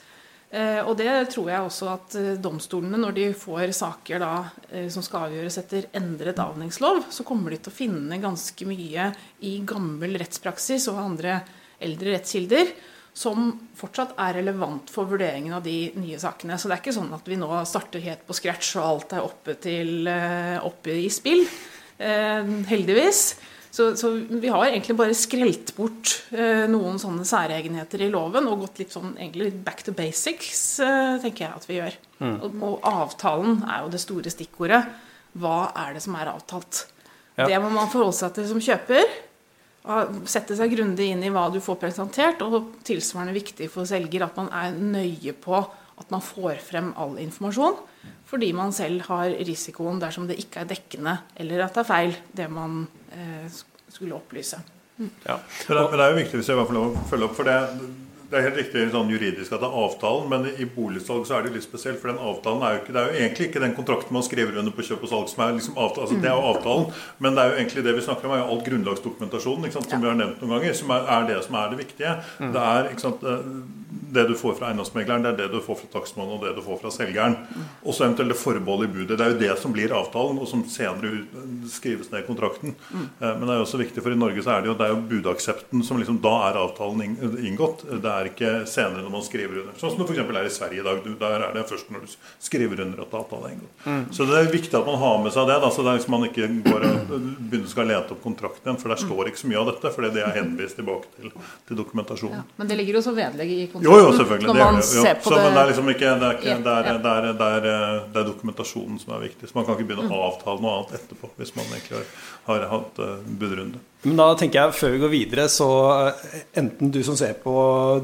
[0.47, 4.33] Eh, og det tror jeg også at eh, domstolene, når de får saker da,
[4.71, 9.09] eh, som skal avgjøres etter endret avningslov, så kommer de til å finne ganske mye
[9.43, 11.41] i gammel rettspraksis og andre
[11.83, 12.71] eldre rettskilder
[13.17, 16.55] som fortsatt er relevant for vurderingen av de nye sakene.
[16.55, 19.25] Så det er ikke sånn at vi nå starter helt på scratch og alt er
[19.25, 20.05] oppe, til,
[20.61, 21.41] oppe i spill.
[21.97, 23.23] Heldigvis.
[23.77, 28.63] Så, så, vi har egentlig bare skrelt bort eh, noen sånne særegenheter i loven og
[28.63, 31.97] gått litt sånn egentlig back to basics, eh, tenker jeg at vi gjør.
[32.17, 32.31] Mm.
[32.33, 34.79] Og, og, avtalen er jo det store stikkordet.
[35.37, 36.79] Hva er det som er avtalt?
[37.35, 37.45] Ja.
[37.45, 39.13] Det må man forholde seg til som kjøper.
[40.25, 44.41] Sette seg grundig inn i hva du får presentert, og tilsvarende viktig for selger at
[44.41, 47.77] man er nøye på at man får frem all informasjon.
[48.27, 52.15] Fordi man selv har risikoen dersom det ikke er dekkende eller at det er feil,
[52.35, 53.51] det man Eh,
[53.87, 54.59] skulle opplyse.
[54.97, 55.09] Mm.
[55.23, 55.39] Ja.
[55.67, 57.39] Men, det, men, det, er jo viktig hvis jeg får lov å følge opp.
[57.39, 57.55] for det
[58.27, 61.45] det er helt riktig sånn juridisk at det er avtalen, men i boligsalg så er
[61.45, 62.01] det litt spesielt.
[62.01, 64.57] For den avtalen er jo ikke, det er jo egentlig ikke den kontrakten man skriver
[64.59, 66.03] under på kjøp og salg som er liksom avtalen.
[66.03, 66.89] Altså, det er jo avtalen,
[67.23, 70.01] men det er jo egentlig det vi snakker om, er jo all grunnlagsdokumentasjonen som ja.
[70.03, 72.17] vi har nevnt noen ganger, som er, er, det som er det viktige.
[72.41, 72.51] Mm.
[72.57, 73.23] Det er ikke sant,
[73.89, 76.61] det du får fra eiendomsmegleren, det er det du får fra takstmannen og det du
[76.63, 77.35] får fra selgeren.
[77.83, 79.17] Og så eventuelt det forbeholdet i budet.
[79.17, 81.23] Det er jo det som blir avtalen, og som senere
[81.71, 82.75] skrives ned i kontrakten.
[82.91, 83.05] Mm.
[83.19, 84.93] Men det er jo også viktig, for i Norge så er det jo, det er
[84.93, 87.03] jo budaksepten som liksom Da er avtalen
[87.47, 87.85] inngått.
[87.87, 89.77] Det er ikke senere når man skriver under.
[89.79, 90.35] Sånn som det f.eks.
[90.41, 91.07] er i Sverige i dag.
[91.23, 92.17] Der er det først når du
[92.49, 93.85] skriver under at avtalen er inngått.
[93.85, 94.03] Mm.
[94.17, 95.59] Så det er viktig at man har med seg det.
[95.63, 98.91] Da, så det er liksom man ikke går og begynner skal lete opp kontrakten, for
[98.91, 99.93] der står ikke så mye av dette.
[99.95, 101.31] For det er henvist tilbake til,
[101.69, 102.43] til dokumentasjonen.
[102.43, 103.76] Ja, men det ligger også vedlegg i kontrakten?
[103.83, 104.47] Jo, jo, selvfølgelig.
[104.47, 105.03] Det, det, jo.
[105.23, 105.41] Så, det...
[105.41, 108.25] Men det er liksom ikke, det er, ikke, det, er, det, er, det, er, er
[108.31, 109.49] dokumentasjonen som er viktig.
[109.49, 110.25] Så man kan ikke begynne å mm.
[110.31, 112.09] avtale noe annet etterpå hvis man egentlig har,
[112.47, 113.81] har hatt uh, budrunde.
[114.07, 115.67] Men da tenker jeg, før vi går videre, så
[116.05, 117.55] eh, enten du som ser på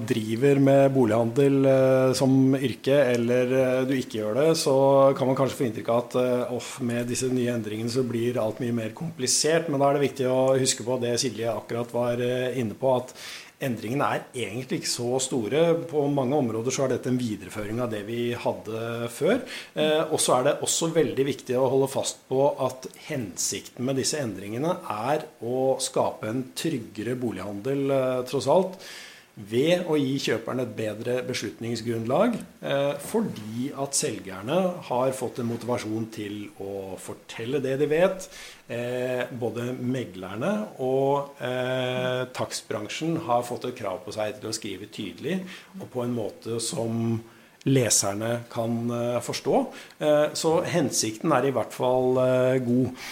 [0.10, 4.76] driver med bolighandel uh, som yrke, eller uh, du ikke gjør det, så
[5.18, 6.18] kan man kanskje få inntrykk av at
[6.58, 9.70] off, med disse nye endringene så blir alt mye mer komplisert.
[9.70, 13.14] Men da er det viktig å huske på det Silje akkurat var inne på, at
[13.66, 15.64] endringene er egentlig ikke så store.
[15.90, 19.40] På mange områder så er dette en videreføring av det vi hadde før.
[19.76, 24.00] Eh, og så er det også veldig viktig å holde fast på at hensikten med
[24.02, 28.80] disse endringene er å skape en tryggere bolighandel, eh, tross alt
[29.34, 36.06] ved å gi kjøperen et bedre beslutningsgrunnlag, eh, fordi at selgerne har fått en motivasjon
[36.14, 38.30] til å fortelle det de vet.
[38.72, 44.88] Eh, både meglerne og eh, takstbransjen har fått et krav på seg til å skrive
[44.88, 45.42] tydelig
[45.82, 47.18] og på en måte som
[47.64, 49.60] leserne kan eh, forstå.
[50.00, 53.04] Eh, så hensikten er i hvert fall eh, god.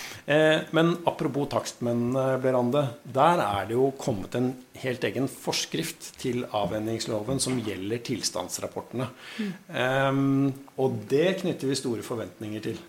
[0.71, 2.83] Men apropos takstmennene, Berande.
[3.03, 9.09] Der er det jo kommet en helt egen forskrift til avhendingsloven som gjelder tilstandsrapportene.
[9.41, 10.45] Mm.
[10.79, 12.79] Og det knytter vi store forventninger til.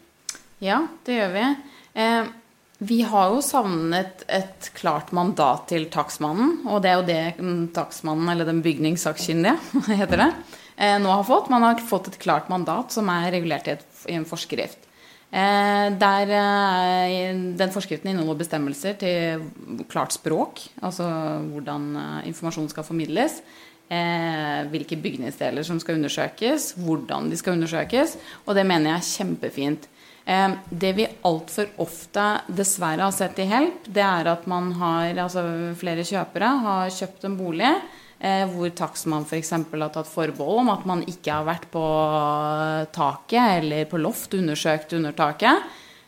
[0.62, 1.48] Ja, det gjør vi.
[2.82, 8.32] Vi har jo savnet et klart mandat til takstmannen, og det er jo det takstmannen,
[8.32, 9.54] eller den bygningssakkyndige,
[10.02, 10.32] heter det,
[10.76, 11.50] Eh, nå har fått.
[11.52, 13.76] Man har fått et klart mandat som er regulert i,
[14.16, 14.88] en forskrift.
[15.32, 19.44] Eh, der, eh, den forskriften inneholder bestemmelser til
[19.88, 21.06] klart språk, altså
[21.52, 23.42] hvordan informasjon skal formidles.
[24.72, 28.16] hvilke bygningsdeler som skal undersøkes, hvordan de skal undersøkes.
[28.46, 29.88] Og det mener jeg er kjempefint.
[30.24, 35.42] Det vi altfor ofte dessverre har sett i Help, det er at man har, altså
[35.80, 37.72] flere kjøpere har kjøpt en bolig
[38.22, 39.50] Eh, hvor takstmann f.eks.
[39.50, 41.82] har tatt forbehold om at man ikke har vært på
[42.94, 45.64] taket eller på loft undersøkt under taket.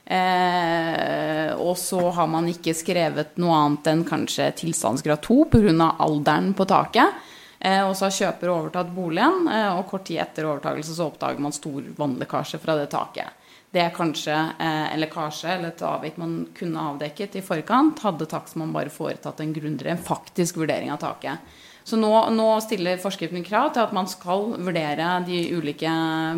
[0.07, 5.89] Eh, og så har man ikke skrevet noe annet enn kanskje tilstandsgrad 2 pga.
[6.07, 7.19] alderen på taket.
[7.59, 11.43] Eh, og så har kjøper overtatt boligen, eh, og kort tid etter overtakelse så oppdager
[11.43, 13.27] man stor vannlekkasje fra det taket.
[13.75, 18.29] Det er kanskje eh, en lekkasje eller et avvik man kunne avdekket i forkant, hadde
[18.31, 21.57] takstmann bare foretatt en grundigere, en faktisk vurdering av taket.
[21.85, 25.91] Så nå, nå, stiller forskriften krav til at man skal vurdere de ulike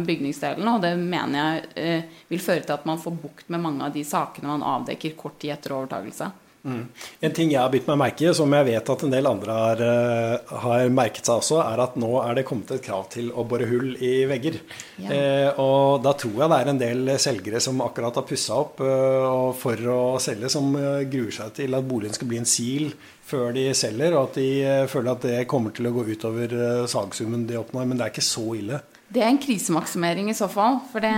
[0.09, 3.85] bygningsdelene, og det mener jeg eh, vil føre til at man får bukt med mange
[3.85, 6.33] av de sakene man avdekker kort tid etter overtakelse.
[6.67, 6.83] Mm.
[7.23, 9.55] En ting jeg har bitt meg merke i, som jeg vet at en del andre
[9.55, 13.31] har, uh, har, merket seg også, er at nå er det kommet et krav til
[13.31, 14.59] å bore hull i vegger.
[14.99, 15.11] Ja.
[15.15, 18.83] Eh, og da tror jeg det er en del selgere som akkurat har pussa opp
[18.83, 19.29] eh,
[19.61, 22.91] for å selge, som gruer seg til at boligen skal bli en sil
[23.27, 24.51] før de selger, og at de
[24.91, 26.53] føler at det kommer til å gå utover
[26.91, 27.89] salgssummen de oppnår.
[27.89, 28.83] Men det er ikke så ille.
[29.07, 30.81] Det er en krisemaksimering i så fall.
[30.91, 31.15] For det,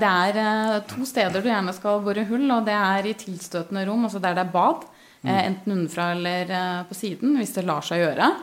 [0.00, 3.84] det, er eh, to steder du gjerne skal bore hull, og det er i tilstøtende
[3.88, 4.86] rom, altså der det er bad.
[5.20, 5.28] Mm.
[5.28, 8.34] Eh, enten underfra eller eh, på siden, hvis det lar seg gjøre.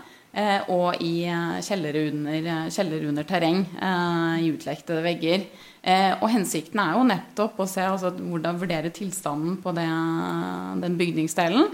[0.74, 1.28] Og i
[1.62, 3.60] kjellere under, kjeller under terreng,
[4.42, 5.44] i utlektede vegger.
[6.24, 9.86] Og hensikten er jo nettopp å se altså, hvordan vurdere tilstanden på det,
[10.82, 11.70] den bygningsdelen.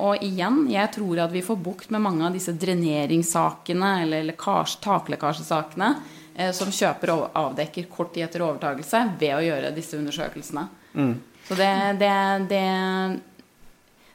[0.00, 5.92] og igjen, jeg tror at vi får bukt med mange av disse dreneringssakene eller taklekkasjesakene
[5.94, 6.20] Eh,
[6.56, 10.66] som kjøper og avdekker kort tid etter overtakelse ved å gjøre disse undersøkelsene.
[10.94, 11.14] Mm.
[11.48, 11.70] Så det,
[12.00, 12.12] det,
[12.48, 13.20] det,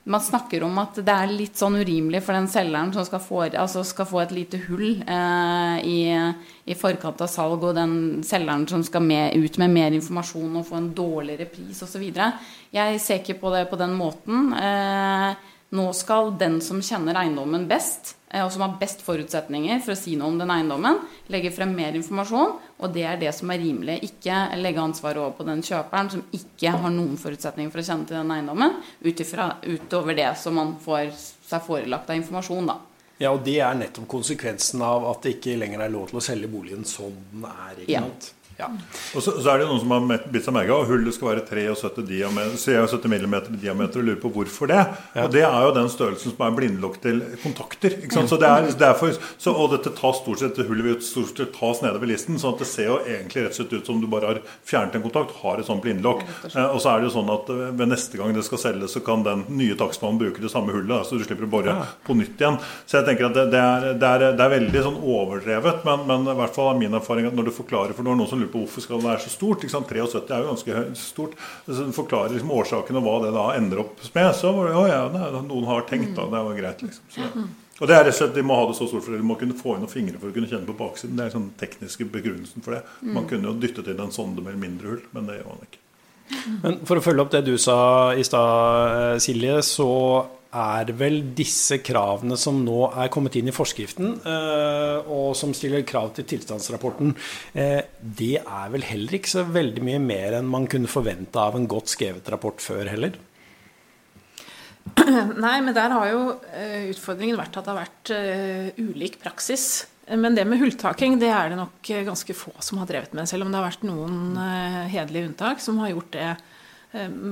[0.03, 3.43] Man snakker om at det er litt sånn urimelig for den selgeren som skal få,
[3.51, 5.99] altså skal få et lite hull eh, i,
[6.65, 10.65] i, forkant av salg, og den selgeren som skal med, ut med mer informasjon og
[10.71, 12.09] få en dårligere pris osv.
[12.73, 14.49] Jeg ser ikke på det på den måten.
[14.57, 19.95] Eh, nå skal den som kjenner eiendommen best, Eh, og som har best forutsetninger for
[19.95, 20.99] å si noe om den eiendommen,
[21.33, 23.97] legge frem mer informasjon, og det er det som er rimelig.
[24.05, 28.09] Ikke legge ansvaret over på den kjøperen som ikke har noen forutsetninger for å kjenne
[28.09, 31.09] til den eiendommen, utover det som man får
[31.49, 32.77] seg forelagt av informasjon, da.
[33.19, 36.23] Ja, og det er nettopp konsekvensen av at det ikke lenger er lov til å
[36.23, 37.81] selge boligen som den er.
[37.81, 38.29] ikke sant?
[38.29, 38.38] Ja.
[38.59, 38.67] Ja.
[39.15, 41.45] Og så, så, er det noen som har bitt seg merke at hullet skal være
[41.47, 44.79] 73, diameter, mm i diameter og lurer på hvorfor det.
[45.15, 45.23] Ja.
[45.23, 47.95] Og det er jo den størrelsen som er blindlokk til kontakter.
[48.11, 51.81] Så det er, derfor, så, og dette tas stort sett, hullet vil stort sett tas
[51.85, 54.07] nede ved listen, sånn at det ser jo egentlig rett og slett ut som du
[54.11, 56.25] bare har fjernet en kontakt, har et sånt blindlokk.
[56.49, 58.95] Eh, og så er det jo sånn at eh, ved neste gang det skal selges,
[58.95, 61.87] så kan den nye takstmannen bruke det samme hullet, så du slipper å bore ja.
[62.05, 62.59] på nytt igjen.
[62.85, 66.05] Så jeg tenker at det, det, er, det, er, det er, veldig sånn overdrevet, men,
[66.09, 68.48] men, i hvert fall er min erfaring at når du forklarer for noen som lurer
[68.51, 69.63] på hvorfor skal det være så stort.
[69.63, 71.37] 73 er jo ganske stort.
[71.65, 74.29] Så du forklarer liksom årsaken og hva det da ender opp med.
[74.37, 75.01] Så var det jo ja,
[75.39, 76.85] noen har tenkt da, det var greit.
[76.85, 77.11] liksom.
[77.15, 77.47] Så,
[77.79, 79.15] og det er rett og slett, De må ha det så stort for.
[79.15, 81.15] De må kunne få inn noen fingre for å kunne kjenne på baksiden.
[81.15, 82.81] Det er sånn tekniske begrunnelsen for det.
[83.05, 85.85] Man kunne jo dyttet inn en sonde med mindre hull, men det gjør man ikke.
[86.63, 87.77] Men For å følge opp det du sa
[88.13, 89.87] i stad, Silje, så
[90.49, 95.85] er vel disse kravene som nå er kommet inn i forskriften, eh, og som stiller
[95.85, 97.13] krav til tilstandsrapporten,
[97.53, 101.55] eh, det er vel heller ikke så veldig mye mer enn man kunne forvente av
[101.55, 103.13] en godt skrevet rapport før heller?
[105.45, 108.13] Nei, men der har jo eh, utfordringen vært at det har vært
[108.81, 109.85] ulik praksis.
[110.09, 113.29] Men det med hulltaking det er det nok ganske få som har drevet med.
[113.29, 114.39] Selv om det har vært noen
[114.89, 116.31] hederlige unntak som har gjort det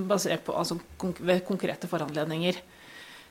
[0.06, 0.78] basert på altså,
[1.18, 2.60] ved konkrete foranledninger.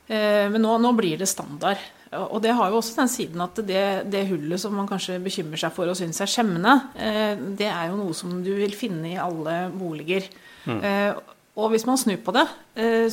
[0.06, 1.80] Eh, men nå, nå, blir det standard.
[2.16, 5.60] Og det har jo også den siden at det, det, hullet som man kanskje bekymrer
[5.60, 9.10] seg for og syns er skjemmende, eh, det er jo noe som du vil finne
[9.10, 10.28] i alle boliger.
[10.64, 10.78] Mm.
[10.78, 11.10] Eh,
[11.56, 12.42] og hvis man snur på det,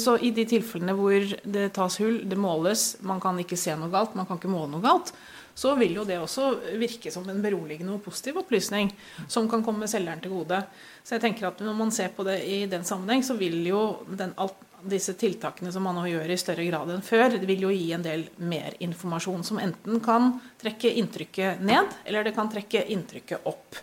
[0.03, 3.87] så i de tilfellene hvor det tas hull, det måles, man kan ikke se noe
[3.87, 5.13] galt, man kan ikke måle noe galt,
[5.55, 6.49] så vil jo det også
[6.81, 8.91] virke som en beroligende og positiv opplysning
[9.31, 10.59] som kan komme selgeren til gode.
[11.07, 13.85] Så jeg tenker at når man ser på det i den sammenheng, så vil jo
[14.11, 17.65] den alt disse tiltakene som man nå gjør i større grad enn før, det vil
[17.67, 22.51] jo gi en del mer informasjon som enten kan trekke inntrykket ned, eller det kan
[22.51, 23.81] trekke inntrykket opp.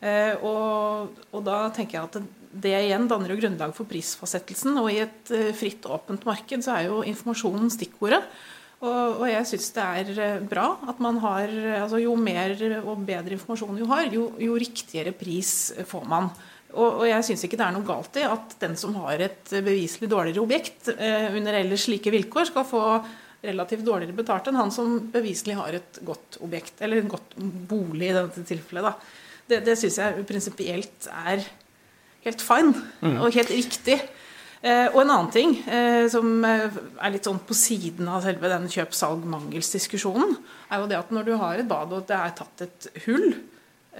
[0.00, 2.30] Eh, og, og, da tenker jeg at
[2.64, 4.78] det igjen danner jo grunnlag for prisfastsettelsen.
[4.80, 8.22] Og i et eh, fritt, åpent marked så er jo informasjonen stikkordet.
[8.80, 13.04] Og, og jeg syns det er eh, bra at man har altså Jo mer og
[13.04, 16.32] bedre informasjon du har, jo, jo riktigere pris får man.
[16.74, 19.50] Og, og jeg syns ikke det er noe galt i at den som har et
[19.50, 22.84] beviselig dårligere objekt eh, under ellers slike vilkår, skal få
[23.40, 27.34] relativt dårligere betalt enn han som beviselig har et godt objekt, eller en godt
[27.70, 28.86] bolig i dette tilfellet.
[28.86, 28.94] Da.
[29.50, 31.44] Det, det syns jeg prinsipielt er
[32.26, 33.16] helt fine mm.
[33.16, 33.96] og helt riktig.
[34.60, 36.66] Eh, og en annen ting eh, som eh,
[37.00, 40.34] er litt sånn på siden av selve den kjøp-salg-mangelsdiskusjonen,
[40.68, 43.32] er jo det at når du har et bad og det er tatt et hull,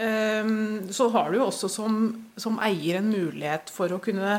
[0.01, 2.01] så har du jo også som,
[2.41, 4.39] som eier en mulighet for å kunne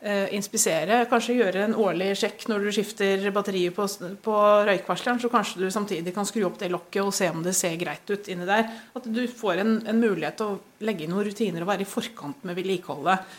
[0.00, 1.04] eh, inspisere.
[1.10, 3.86] Kanskje gjøre en årlig sjekk når du skifter batteriet på,
[4.24, 4.36] på
[4.68, 5.20] røykvarsleren.
[5.22, 8.10] Så kanskje du samtidig kan skru opp det lokket og se om det ser greit
[8.10, 8.68] ut inni der.
[8.98, 11.90] At du får en, en mulighet til å legge inn noen rutiner og være i
[11.90, 13.36] forkant med vedlikeholdet.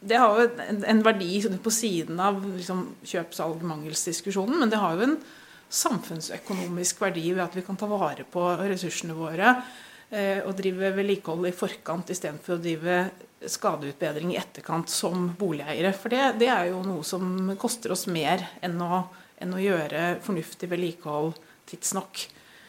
[0.00, 4.80] Det har jo en, en verdi på siden av liksom, kjøp, salg, mangelsdiskusjonen, men det
[4.82, 5.16] har jo en
[5.72, 9.56] samfunnsøkonomisk verdi ved at vi kan ta vare på ressursene våre.
[10.12, 12.96] Eh, å drive vedlikehold i forkant istedenfor å drive
[13.48, 15.94] skadeutbedring i etterkant som boligeiere.
[15.96, 19.06] For det, det er jo noe som koster oss mer enn å,
[19.40, 21.38] enn å gjøre fornuftig vedlikehold
[21.70, 22.20] tidsnok.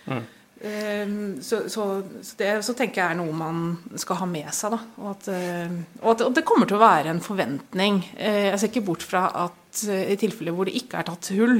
[0.08, 0.22] Mm.
[0.70, 1.88] Ehm, så, så,
[2.24, 3.60] så, det så tenker jeg er noe man
[4.00, 4.78] skal ha med seg.
[4.78, 4.80] Da.
[5.02, 8.00] Og, at, eh, og at det kommer til å være en forventning.
[8.16, 11.60] Eh, jeg ser ikke bort fra at i tilfeller hvor det ikke er tatt hull,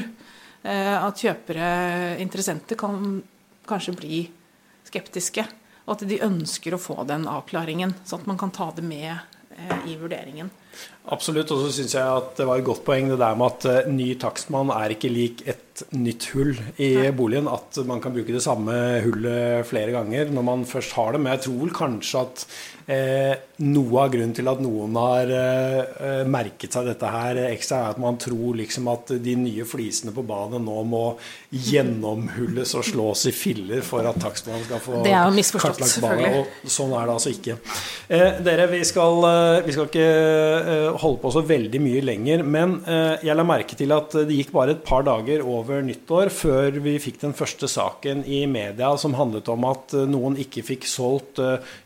[0.64, 1.70] at kjøpere,
[2.24, 3.18] interessenter, kan
[3.68, 4.20] kanskje bli
[4.88, 5.44] skeptiske.
[5.86, 9.18] Og at de ønsker å få den avklaringen, sånn at man kan ta det med
[9.88, 10.50] i vurderingen.
[11.14, 11.52] Absolutt.
[11.52, 13.92] Og så syns jeg at det var et godt poeng det der med at uh,
[13.92, 17.50] ny takstmann er ikke lik et nytt hull i boligen.
[17.52, 21.24] At man kan bruke det samme hullet flere ganger når man først har det.
[21.24, 22.48] Men jeg tror vel kanskje at
[22.86, 23.32] Eh,
[23.64, 28.02] noe av grunnen til at noen har eh, merket seg dette her ekstra, er at
[28.02, 31.04] man tror liksom at de nye flisene på badet nå må
[31.54, 36.34] gjennomhulles og slås i filler for at takstmannen skal få det er kartlagt badet.
[36.44, 37.56] Og sånn er det altså ikke.
[38.10, 40.63] Eh, dere, vi skal, eh, vi skal, ikke eh,
[41.02, 44.54] holde på så veldig mye lenger, men eh, jeg la merke til at det gikk
[44.56, 49.16] bare et par dager over nyttår før vi fikk den første saken i media som
[49.18, 51.42] handlet om at noen ikke fikk solgt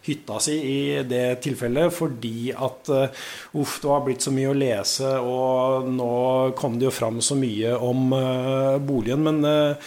[0.08, 5.14] hytta si i det tilfellet fordi at uff, det har blitt så mye å lese,
[5.22, 6.12] og nå
[6.58, 8.12] kom det jo fram så mye om
[8.88, 9.26] boligen.
[9.28, 9.78] Men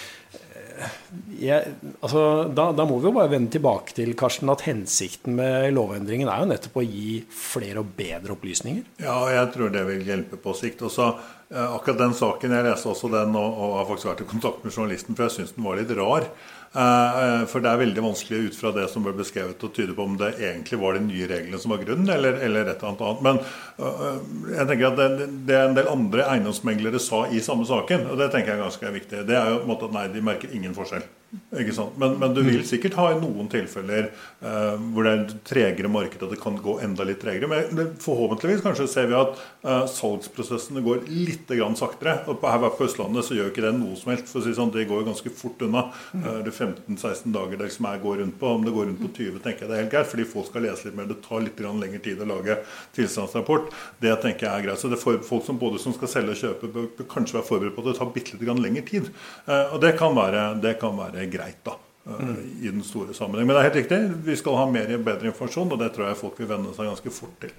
[1.40, 2.22] jeg, altså,
[2.54, 6.42] da, da, må vi jo bare vende tilbake til Karsten, at hensikten med lovendringen er
[6.42, 8.86] jo nettopp å gi flere og bedre opplysninger.
[9.02, 10.84] Ja, jeg tror det vil hjelpe på sikt.
[10.86, 11.10] Også,
[11.50, 14.74] akkurat den saken, Jeg leste også den og, og har faktisk vært i kontakt med
[14.74, 16.30] journalisten, for jeg syns den var litt rar.
[16.74, 19.94] Eh, eh, for det er veldig vanskelig ut fra det som ble beskrevet, å tyde
[19.96, 23.08] på om det egentlig var de nye reglene som var grunnen, eller, eller et eller
[23.10, 23.24] annet.
[23.26, 24.20] Men eh,
[24.54, 28.30] jeg tenker at det, det en del andre eiendomsmeglere sa i samme saken, og det
[28.30, 30.54] tenker jeg er ganske viktig, det er jo på en måte at nei, de merker
[30.54, 31.02] ingen forskjell.
[31.30, 31.84] Ikke?
[31.96, 32.66] Men, men, du vil mm.
[32.66, 36.56] sikkert ha i noen tilfeller eh, hvor det er et tregere marked, at det kan
[36.58, 37.46] gå enda litt tregere.
[37.70, 42.16] Men forhåpentligvis kanskje ser vi at eh, salgsprosessene går litt grann saktere.
[42.30, 44.32] Og her på Østlandet så gjør ikke det noe som helst.
[44.32, 45.86] for å si sånn, Det går ganske fort unna.
[46.10, 46.24] Mm.
[46.24, 48.54] Eh, det 15-16 dager det som jeg går rundt på.
[48.58, 50.10] Om det går rundt på 20, tenker jeg det er helt greit.
[50.10, 51.08] Fordi folk skal lese litt mer.
[51.10, 52.58] Det tar litt lengre tid å lage
[52.98, 53.70] tilstandsrapport.
[54.02, 54.82] Det tenker jeg er greit.
[54.82, 57.78] Så det for folk som både som skal selge og kjøpe, bør kanskje være forberedt
[57.78, 59.10] på at det tar bitte litt lengre tid.
[59.46, 62.36] Eh, og det kan være, det kan være greit da, mm.
[62.62, 63.48] i den store sammenheng.
[63.48, 66.08] Men det er helt riktig, vi skal ha mer og bedre informasjon, og det tror
[66.08, 67.52] jeg folk vil venne seg ganske fort til.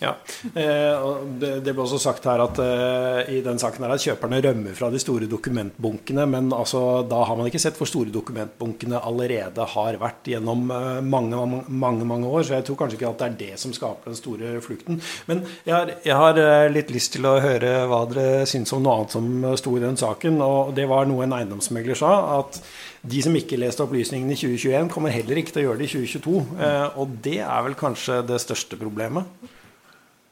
[0.00, 0.14] Ja,
[0.54, 1.08] eh,
[1.40, 4.90] Det ble også sagt her at eh, i den saken her at kjøperne rømmer fra
[4.92, 6.26] de store dokumentbunkene.
[6.30, 10.66] Men altså, da har man ikke sett hvor store dokumentbunkene allerede har vært gjennom
[11.04, 12.44] mange, mange mange år.
[12.46, 15.00] Så jeg tror kanskje ikke at det er det som skaper den store flukten.
[15.28, 19.00] Men jeg har, jeg har litt lyst til å høre hva dere syns om noe
[19.00, 20.40] annet som sto i den saken.
[20.44, 22.14] Og det var noe en eiendomsmegler sa.
[22.40, 22.62] at
[23.00, 25.94] de som ikke leste opplysningene i 2021, kommer heller ikke til å gjøre det i
[25.94, 26.42] 2022.
[26.60, 29.48] Eh, og det er vel kanskje det største problemet?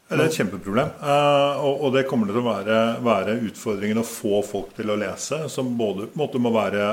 [0.08, 0.92] Det er et kjempeproblem.
[1.04, 5.42] Eh, og det kommer til å være, være utfordringen å få folk til å lese.
[5.52, 6.86] Som både må være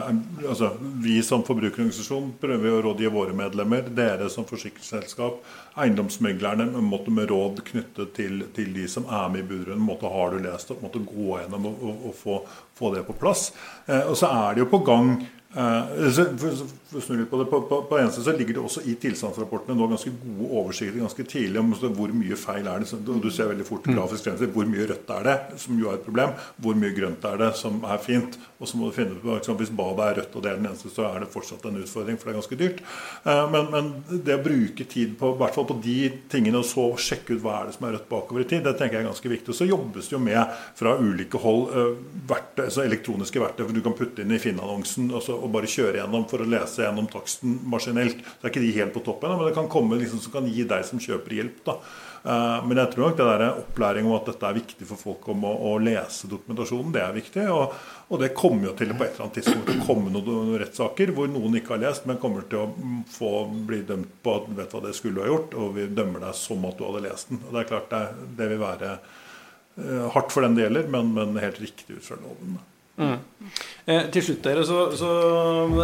[0.43, 0.73] altså,
[1.03, 3.87] Vi som forbrukerorganisasjon prøver å rådgi våre medlemmer.
[3.95, 5.39] Dere som forsikringsselskap.
[5.79, 9.87] Eiendomsmeglerne måtte med råd knyttet til, til, de som er med i budrunden.
[9.87, 12.41] Måtte har du lest opp, måtte gå gjennom og, og, og få,
[12.75, 13.47] få, det på plass.
[13.87, 15.15] Eh, og så er det jo på gang
[15.55, 19.77] Uh, for, for på, det, på, på, på en så ligger det også i tilstandsrapportene
[19.79, 22.99] nå ganske gode oversikter ganske tidlig om hvor mye feil er det.
[23.05, 23.95] Du ser veldig fort mm.
[23.95, 24.51] grafisk grenser.
[24.51, 26.35] Hvor mye rødt er det, som jo er et problem.
[26.59, 28.35] Hvor mye grønt er det, som er fint.
[28.59, 30.69] Og så må du finne ut liksom, Hvis badet er rødt og det er den
[30.69, 32.83] eneste, så er det fortsatt en utfordring, for det er ganske dyrt.
[33.23, 33.89] Uh, men, men,
[34.25, 35.97] det å bruke tid på hvert fall på de
[36.31, 38.75] tingene, og så sjekke ut hva er det som er rødt bakover i tid, det
[38.79, 39.51] tenker jeg er ganske viktig.
[39.51, 41.91] Og så jobbes det jo med fra ulike hold uh,
[42.27, 45.11] verktøy, altså elektroniske verktøy for du kan putte inn i Finn-annonsen.
[45.15, 48.19] og så og bare kjøre gjennom for å lese gjennom taksten maskinelt.
[48.25, 50.65] Så er ikke de helt på toppen, men det kan komme liksom, som kan gi
[50.67, 51.63] deg som kjøper hjelp.
[51.69, 51.79] da.
[52.25, 55.27] Uh, men jeg tror nok det der opplæring om at dette er viktig for folk
[55.29, 57.43] om å, å lese dokumentasjonen, det er viktig.
[57.53, 57.75] Og,
[58.07, 61.29] og, det kommer jo til på et eller annet tidspunkt å komme noen rettssaker hvor
[61.29, 63.31] noen ikke har lest, men kommer til å få,
[63.69, 66.39] bli dømt på at vet hva det skulle du ha gjort, og vi dømmer deg
[66.39, 67.43] som at du hadde lest den.
[67.45, 68.03] Og Det er klart det,
[68.41, 72.17] det vil være uh, hardt for den det gjelder, men, men helt riktig ut fra
[72.23, 72.57] loven.
[72.95, 73.15] Mm.
[73.85, 75.11] Eh, til slutt dere, så, så,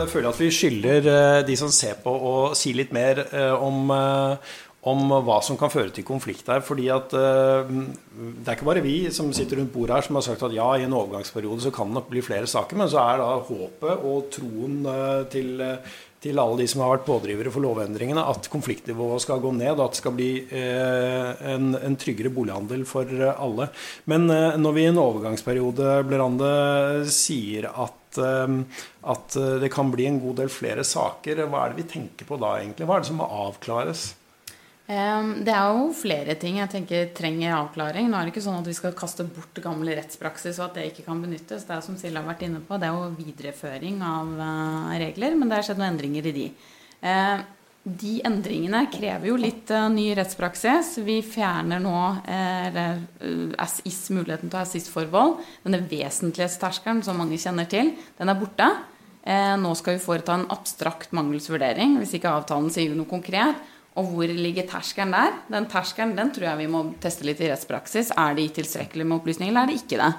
[0.09, 3.51] føler jeg at vi skylder eh, de som ser på, å si litt mer eh,
[3.53, 4.53] om, eh,
[4.89, 6.63] om hva som kan føre til konflikt her.
[6.65, 7.73] fordi at eh,
[8.15, 10.69] Det er ikke bare vi som sitter rundt bordet her som har sagt at ja,
[10.77, 12.79] i en overgangsperiode så kan det nok bli flere saker.
[12.79, 15.61] Men så er da håpet og troen eh, til
[16.21, 19.87] til alle de som har vært pådrivere for lovendringene, at konfliktnivået skal gå ned, og
[19.87, 23.71] at det skal bli eh, en, en, tryggere bolighandel for alle.
[24.11, 26.53] Men eh, når vi i en overgangsperiode Blerande,
[27.09, 28.81] sier at, eh,
[29.15, 32.37] at det kan bli en god del flere saker, hva er det vi tenker på
[32.41, 32.85] da egentlig?
[32.85, 34.11] Hva er det som må avklares?
[34.91, 38.09] Det er jo flere ting jeg tenker trenger avklaring.
[38.11, 40.89] Nå er det ikke sånn at vi skal kaste bort gammel rettspraksis og at det
[40.89, 41.63] ikke kan benyttes.
[41.67, 45.37] Det er som Silje har vært inne på, det er jo videreføring av eh, regler,
[45.37, 46.45] men det har skjedd noen endringer i de.
[47.07, 47.47] Eh,
[48.01, 50.97] de endringene krever jo litt ny rettspraksis.
[51.01, 51.97] Vi fjerner nå
[52.29, 52.99] eller,
[53.63, 55.39] ASIS, muligheten til å ha SIS-forbehold.
[55.63, 58.67] Denne vesentlighetsterskelen som mange kjenner til, den er borte.
[59.57, 63.57] Nå skal vi foreta en abstrakt mangelsvurdering hvis ikke avtalen sier noe konkret.
[63.99, 65.33] Og hvor ligger terskelen der?
[65.51, 68.13] Den terskelen den tror jeg vi må teste litt i rettspraksis.
[68.15, 70.11] Er det tilstrekkelig med opplysninger, eller er det ikke det?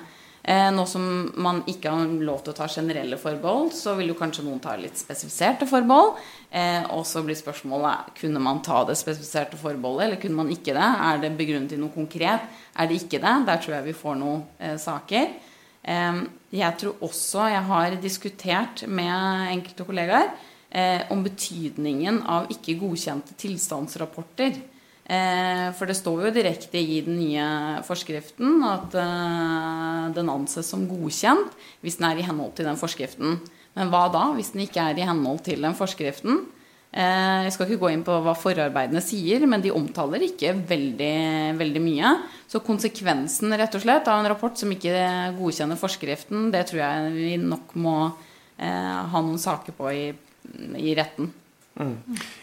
[0.42, 1.04] Eh, nå som
[1.40, 4.74] man ikke har lov til å ta generelle forbehold, så vil jo kanskje noen ta
[4.76, 6.18] litt spesifiserte forbehold.
[6.50, 10.76] Eh, og så blir spørsmålet kunne man ta det spesifiserte forbeholdet, eller kunne man ikke
[10.76, 10.90] det?
[11.08, 12.44] Er det begrunnet i noe konkret?
[12.76, 13.36] Er det ikke det?
[13.48, 15.32] Der tror jeg vi får noen eh, saker.
[15.80, 16.24] Eh,
[16.58, 20.34] jeg tror også jeg har diskutert med enkelte kollegaer
[20.72, 24.56] eh, om betydningen av ikke godkjente tilstandsrapporter.
[25.02, 27.46] Eh, for det står jo direkte i den nye
[27.86, 33.40] forskriften at eh, den anses som godkjent hvis den er i henhold til den forskriften.
[33.76, 36.44] Men hva da, hvis den ikke er i henhold til den forskriften?
[36.92, 41.14] Eh, jeg skal ikke gå inn på hva forarbeidene sier, men de omtaler ikke veldig,
[41.56, 42.10] veldig mye.
[42.46, 44.92] Så konsekvensen rett og slett av en rapport som ikke
[45.38, 47.96] godkjenner forskriften, det tror jeg vi nok må
[48.60, 50.04] eh, ha noen saker på i
[50.78, 51.30] i retten.
[51.80, 51.94] Mm.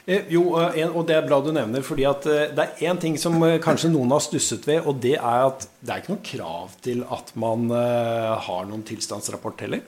[0.06, 3.00] Eh, jo, eh, og det er bra du nevner, fordi at eh, det er én
[3.02, 6.26] ting som kanskje noen har stusset ved, og det er at det er ikke noe
[6.32, 9.86] krav til at man har noen tilstandsrapport heller.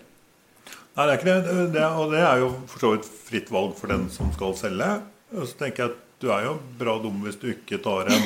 [0.91, 1.57] Nei, det er ikke det.
[1.73, 4.93] det og det er jo for så vidt fritt valg for den som skal selge.
[5.31, 8.25] Og så tenker jeg at du er jo bra dum hvis du ikke tar en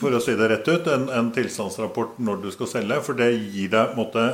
[0.00, 2.98] for å si det rett ut, en, en tilstandsrapport når du skal selge.
[3.06, 4.26] For det gir deg måtte,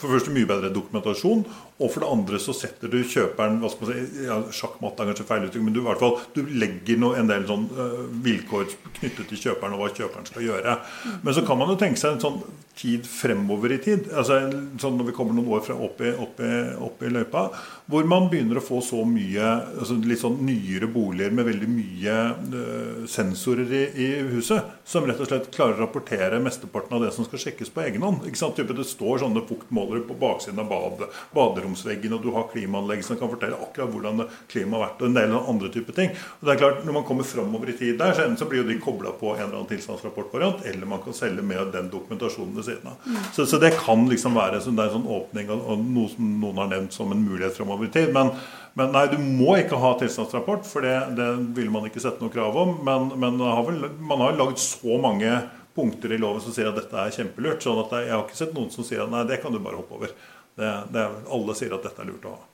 [0.00, 1.44] for først mye bedre dokumentasjon.
[1.78, 5.10] Og for det andre så setter du kjøperen hva skal man si, ja, Sjakkmatt er
[5.12, 8.00] kanskje feil uttrykk, men du, i hvert fall, du legger no, en del sånn, uh,
[8.24, 10.78] vilkår knyttet til kjøperen og hva kjøperen skal gjøre.
[11.22, 12.40] Men så kan man jo tenke seg en sånn
[12.78, 14.06] tid fremover i tid.
[14.14, 14.38] altså
[14.78, 16.50] sånn Når vi kommer noen år fra opp i, opp, i,
[16.86, 17.44] opp i, løypa,
[17.90, 19.48] hvor man begynner å få så mye
[19.80, 22.16] altså litt sånn nyere boliger med veldig mye
[22.54, 27.12] uh, sensorer i, i, huset, som rett og slett klarer å rapportere mesteparten av det
[27.16, 28.26] som skal sjekkes på egen hånd.
[28.28, 28.58] ikke sant?
[28.58, 33.18] Det står sånne fuktmålere på baksiden av bad, baderommet baderomsveggen, og du har klimaanlegg som
[33.18, 36.10] kan fortelle akkurat hvordan klimaet har vært, og en del andre typer ting.
[36.40, 38.68] Og det er klart, Når man kommer framover i tid der, så, så blir jo
[38.68, 42.64] de kobla på en eller annen tilstandsrapportvariant, eller man kan selge med den dokumentasjonen ved
[42.64, 42.96] siden av.
[43.04, 43.18] Mm.
[43.32, 46.08] Så, så, det kan liksom være så det er en sånn åpning og, og noe
[46.12, 48.12] som noen har nevnt som en mulighet framover i tid.
[48.14, 48.32] men
[48.78, 52.30] men nei, du må ikke ha tilstandsrapport, for det, det vil man ikke sette noe
[52.30, 52.76] krav om.
[52.86, 55.32] Men, men har vel, man har lagd så mange
[55.78, 57.62] punkter i loven som sier at dette er kjempelurt.
[57.62, 59.78] sånn at jeg har ikke sett noen som sier at nei, det kan du bare
[59.78, 60.14] hoppe over.
[60.58, 62.44] Det, det er, alle sier at dette er lurt å ha.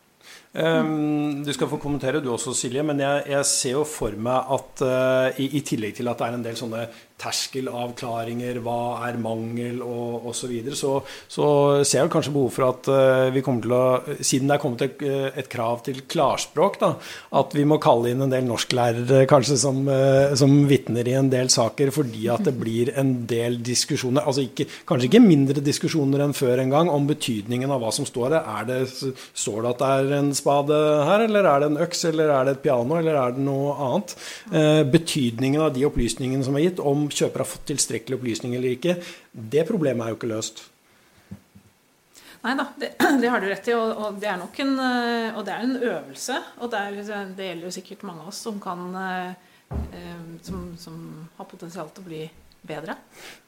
[0.54, 4.52] Um, du skal få kommentere du også, Silje, men jeg, jeg ser jo for meg
[4.54, 6.84] at uh, i, i, tillegg til at det er en del sånne
[7.20, 10.94] terskelavklaringer, hva er mangel og osv., så, videre, så
[11.30, 11.46] så
[11.86, 13.82] ser jeg kanskje behov for at uh, vi kommer til å
[14.24, 16.90] Siden det er kommet et, uh, et krav til klarspråk, da,
[17.40, 21.30] at vi må kalle inn en del norsklærere kanskje som, uh, som vitner i en
[21.32, 26.26] del saker, fordi at det blir en del diskusjoner, altså ikke, kanskje ikke mindre diskusjoner
[26.26, 28.50] enn før en gang, om betydningen av hva som står der.
[28.58, 28.80] Er det,
[29.32, 32.48] står det at det er en spade her, eller er det en øks, eller er
[32.48, 34.16] det et piano, eller er det noe annet?
[34.94, 38.96] betydningen av de opplysningene som er gitt, om kjøper har fått tilstrekkelig opplysning eller ikke,
[39.32, 40.64] det problemet er jo ikke løst.
[42.44, 43.74] Nei da, det, det, har du rett i.
[43.76, 46.38] Og, og, det er nok en, eh, og det er en øvelse.
[46.60, 49.52] Og det, er, det, gjelder jo sikkert mange av oss som kan eh,
[50.44, 50.98] som, som,
[51.38, 52.24] har potensial til å bli
[52.64, 52.94] bedre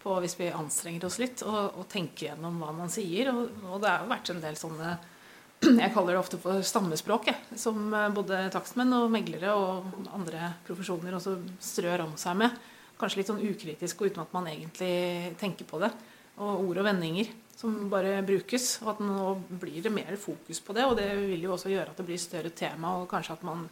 [0.03, 3.31] på hvis vi anstrenger oss litt og, og tenker gjennom hva man sier.
[3.33, 4.97] Og, og, det har jo vært en del sånne
[5.83, 11.19] Jeg kaller det ofte for stammespråk, som eh, både takstmenn og meglere og andre profesjoner
[11.19, 12.65] også strør om seg med
[13.01, 15.91] kanskje litt sånn ukritisk og uten at man egentlig tenker på det.
[16.37, 18.77] Og ord og vendinger som bare brukes.
[18.85, 19.33] Og at nå
[19.63, 20.87] blir det mer fokus på det.
[20.87, 23.67] Og det vil jo også gjøre at det blir større tema, og kanskje at man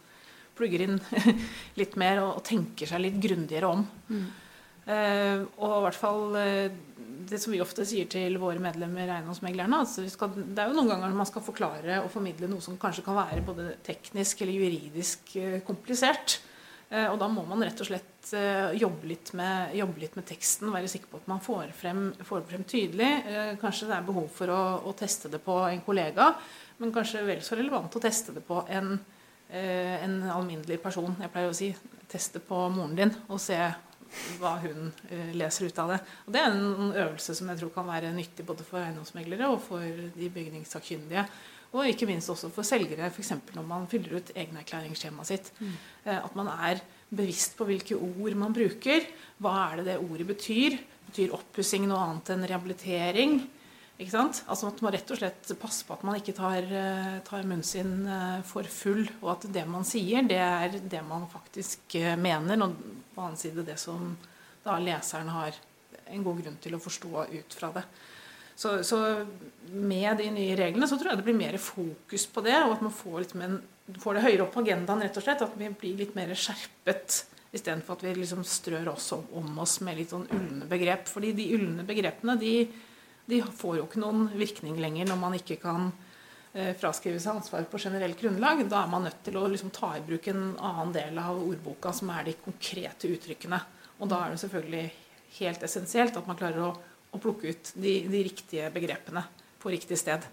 [0.55, 0.97] plugger inn
[1.79, 3.85] litt mer og, tenker seg litt grundigere om.
[4.09, 4.25] Mm.
[4.85, 6.75] Uh, og i hvert fall uh,
[7.25, 10.91] det som vi ofte sier til våre medlemmer eiendomsmeglerne altså skal, Det er jo noen
[10.91, 15.33] ganger man skal forklare og formidle noe som kanskje kan være både teknisk eller juridisk
[15.41, 16.37] uh, komplisert.
[16.89, 20.27] Eh, og da må man rett og slett eh, jobbe litt med, jobbe litt med
[20.29, 23.09] teksten, være sikker på at man får frem, får frem tydelig.
[23.25, 26.29] Eh, kanskje det er behov for å, å, teste det på en kollega,
[26.77, 28.97] men kanskje vel så relevant å teste det på en,
[29.55, 31.13] en alminnelig person.
[31.21, 31.69] Jeg pleier å si
[32.11, 33.57] teste på moren din og se
[34.41, 34.89] hva hun
[35.37, 35.99] leser ut av det.
[36.27, 39.61] Og Det er en øvelse som jeg tror kan være nyttig både for eiendomsmeglere og
[39.63, 39.85] for
[40.17, 41.23] de bygningssakkyndige.
[41.73, 43.33] Og ikke minst også for selgere, f.eks.
[43.55, 45.51] når man fyller ut egenerklæringsskjemaet sitt.
[45.59, 45.73] Mm.
[46.13, 46.83] At man er
[47.15, 49.07] bevisst på hvilke ord man bruker.
[49.41, 50.77] Hva er det det ordet betyr?
[51.09, 53.37] Betyr oppussing noe annet enn rehabilitering?
[53.95, 54.41] Ikke sant?
[54.51, 57.63] Altså at man rett og slett passer på at man ikke tar, eh, tar munnen
[57.63, 62.17] sin eh, for full, og at det man sier, det er det man faktisk eh,
[62.19, 62.75] mener, og
[63.15, 64.17] på annen side det som
[64.65, 65.55] da leseren har
[66.11, 67.85] en god grunn til å forstå ut fra det.
[68.55, 68.99] Så, så,
[69.75, 72.83] med de nye reglene så tror jeg det blir mer fokus på det, og at
[72.85, 73.57] man får, en,
[73.99, 75.43] får det høyere opp på agendaen, rett og slett.
[75.43, 77.23] At vi blir litt mer skjerpet
[77.55, 81.07] istedenfor at vi liksom strør oss om, om oss med litt sånn ulne begrep.
[81.11, 82.55] Fordi de ulne begrepene de
[83.25, 85.87] de får jo ikke noen virkning lenger når man ikke kan
[86.53, 88.61] eh, fraskrive seg ansvar på generelt grunnlag.
[88.69, 91.93] Da er man nødt til å liksom ta i bruk en annen del av ordboka,
[91.95, 93.61] som er de konkrete uttrykkene.
[93.99, 94.85] Og da er det selvfølgelig
[95.39, 96.75] helt essensielt at man klarer å,
[97.15, 99.25] å plukke ut de, de, riktige begrepene
[99.61, 100.25] på riktig sted.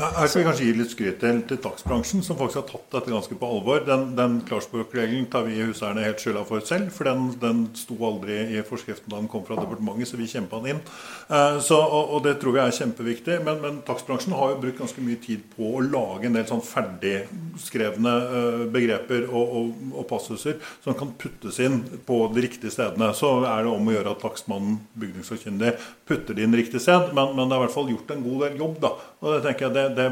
[0.00, 3.12] Her skal vi kanskje gi litt skryt til, til takstbransjen, som faktisk har tatt dette
[3.12, 3.82] ganske på alvor.
[3.84, 8.38] Den, den klarspråkregelen tar vi huseierne helt skylda for selv, for den, den sto aldri
[8.54, 10.80] i forskriften da den kom fra departementet, så vi kjempa den inn.
[11.28, 13.40] Eh, så, og, og, det tror vi er kjempeviktig.
[13.44, 16.64] Men, men takstbransjen har jo brukt ganske mye tid på å lage en del sånn
[16.64, 23.12] ferdigskrevne eh, begreper og, og, og, passuser som kan puttes inn på de riktige stedene.
[23.18, 25.76] Så er det om å gjøre at takstmannen, bygningssakkyndig,
[26.08, 28.46] putter det inn riktig sted, men, men det er i hvert fall gjort en god
[28.46, 28.84] del jobb.
[28.88, 28.96] da.
[29.20, 30.06] Og det tenker jeg det, det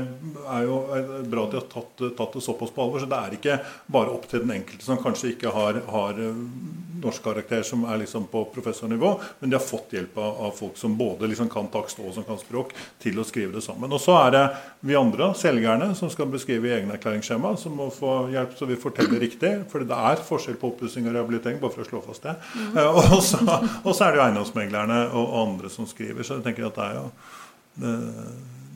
[0.53, 0.81] er jo
[1.33, 3.01] bra at de har tatt, tatt, det såpass på alvor.
[3.01, 6.43] Så det er ikke bare opp til den enkelte som kanskje ikke har, har eh,
[7.01, 10.97] norskkarakter som er liksom på professornivå, men de har fått hjelp av, av folk som
[10.99, 13.93] både liksom kan takst og som kan språk, til å skrive det sammen.
[13.95, 14.45] Og så er det
[14.91, 19.25] vi andre, selgerne, som skal beskrive i egenerklæringsskjema, som må få hjelp så vi forteller
[19.25, 19.55] riktig.
[19.73, 22.37] For det er forskjell på oppussing og rehabilitering, bare for å slå fast det.
[22.59, 22.79] Mm.
[22.99, 26.27] Og, så, og, så, er det jo eiendomsmeglerne og, og andre som skriver.
[26.27, 27.09] Så jeg tenker at det er jo
[27.79, 27.97] det,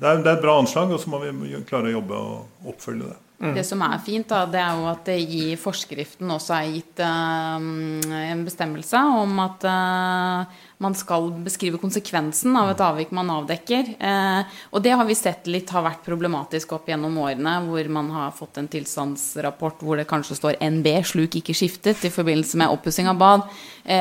[0.02, 2.72] det er, det er, et bra anslag, og så må vi klare å jobbe og
[2.72, 3.18] oppfølge det.
[3.42, 3.56] Mm.
[3.56, 7.00] Det som er fint, da, det er jo at det i forskriften også er gitt
[7.02, 13.96] uh, en bestemmelse om at uh, man skal beskrive konsekvensen av et avvik man avdekker.
[13.98, 18.12] Uh, og det har vi sett litt har vært problematisk opp gjennom årene, hvor man
[18.14, 22.74] har fått en tilstandsrapport hvor det kanskje står NB, sluk ikke skiftet, i forbindelse med
[22.74, 23.50] oppussing av bad.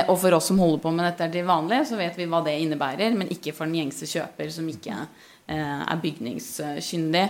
[0.05, 2.59] og for oss som holder på med dette til vanlig, så vet vi hva det
[2.61, 7.25] innebærer, men ikke for den gjengse kjøper som ikke Eh, er bygningskyndig.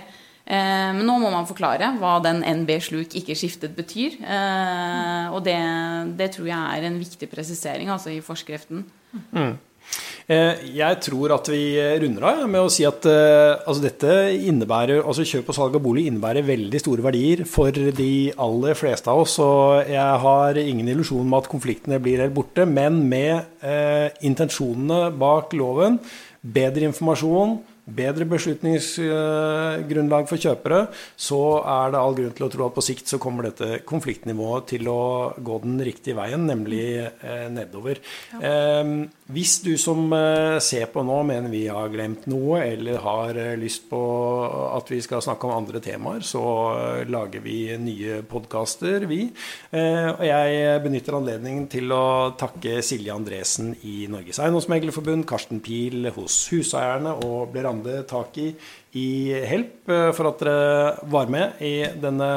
[0.51, 4.17] Eh, men nå må man forklare hva den NB sluk ikke skiftet betyr.
[4.19, 5.57] Eh, og det,
[6.19, 8.87] det tror jeg er en viktig presisering altså, i forskriften.
[9.31, 9.59] Mm.
[10.31, 15.49] Jeg tror at vi runder av med å si at altså dette innebærer, altså kjøp
[15.51, 19.33] og salg av bolig innebærer veldig store verdier for de aller fleste av oss.
[19.43, 22.63] Og jeg har ingen illusjon om at konfliktene blir helt borte.
[22.69, 25.99] Men med eh, intensjonene bak loven,
[26.41, 32.75] bedre informasjon, bedre beslutningsgrunnlag for kjøpere, så er det all grunn til å tro at
[32.75, 37.95] på sikt så kommer dette konfliktnivået til å gå den riktige veien, nemlig eh, nedover.
[38.35, 38.39] Ja.
[38.51, 38.85] Eh,
[39.31, 43.53] hvis du som eh, ser på nå mener vi har glemt noe, eller har eh,
[43.59, 44.01] lyst på
[44.75, 46.43] at vi skal snakke om andre temaer, så
[47.07, 49.23] lager vi nye podkaster, vi.
[49.71, 56.11] Eh, og jeg benytter anledningen til å takke Silje Andresen i Norges Eiendomsmeglerforbund, Karsten Pil
[56.15, 58.55] hos Huseierne og blir Grande tak i
[58.91, 62.27] i Help eh, for at dere var med i denne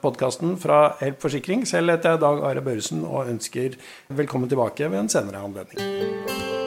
[0.00, 1.66] podkasten fra Help Forsikring.
[1.68, 3.76] Selv heter jeg Dag Are Børresen og ønsker
[4.08, 6.65] velkommen tilbake ved en senere anledning.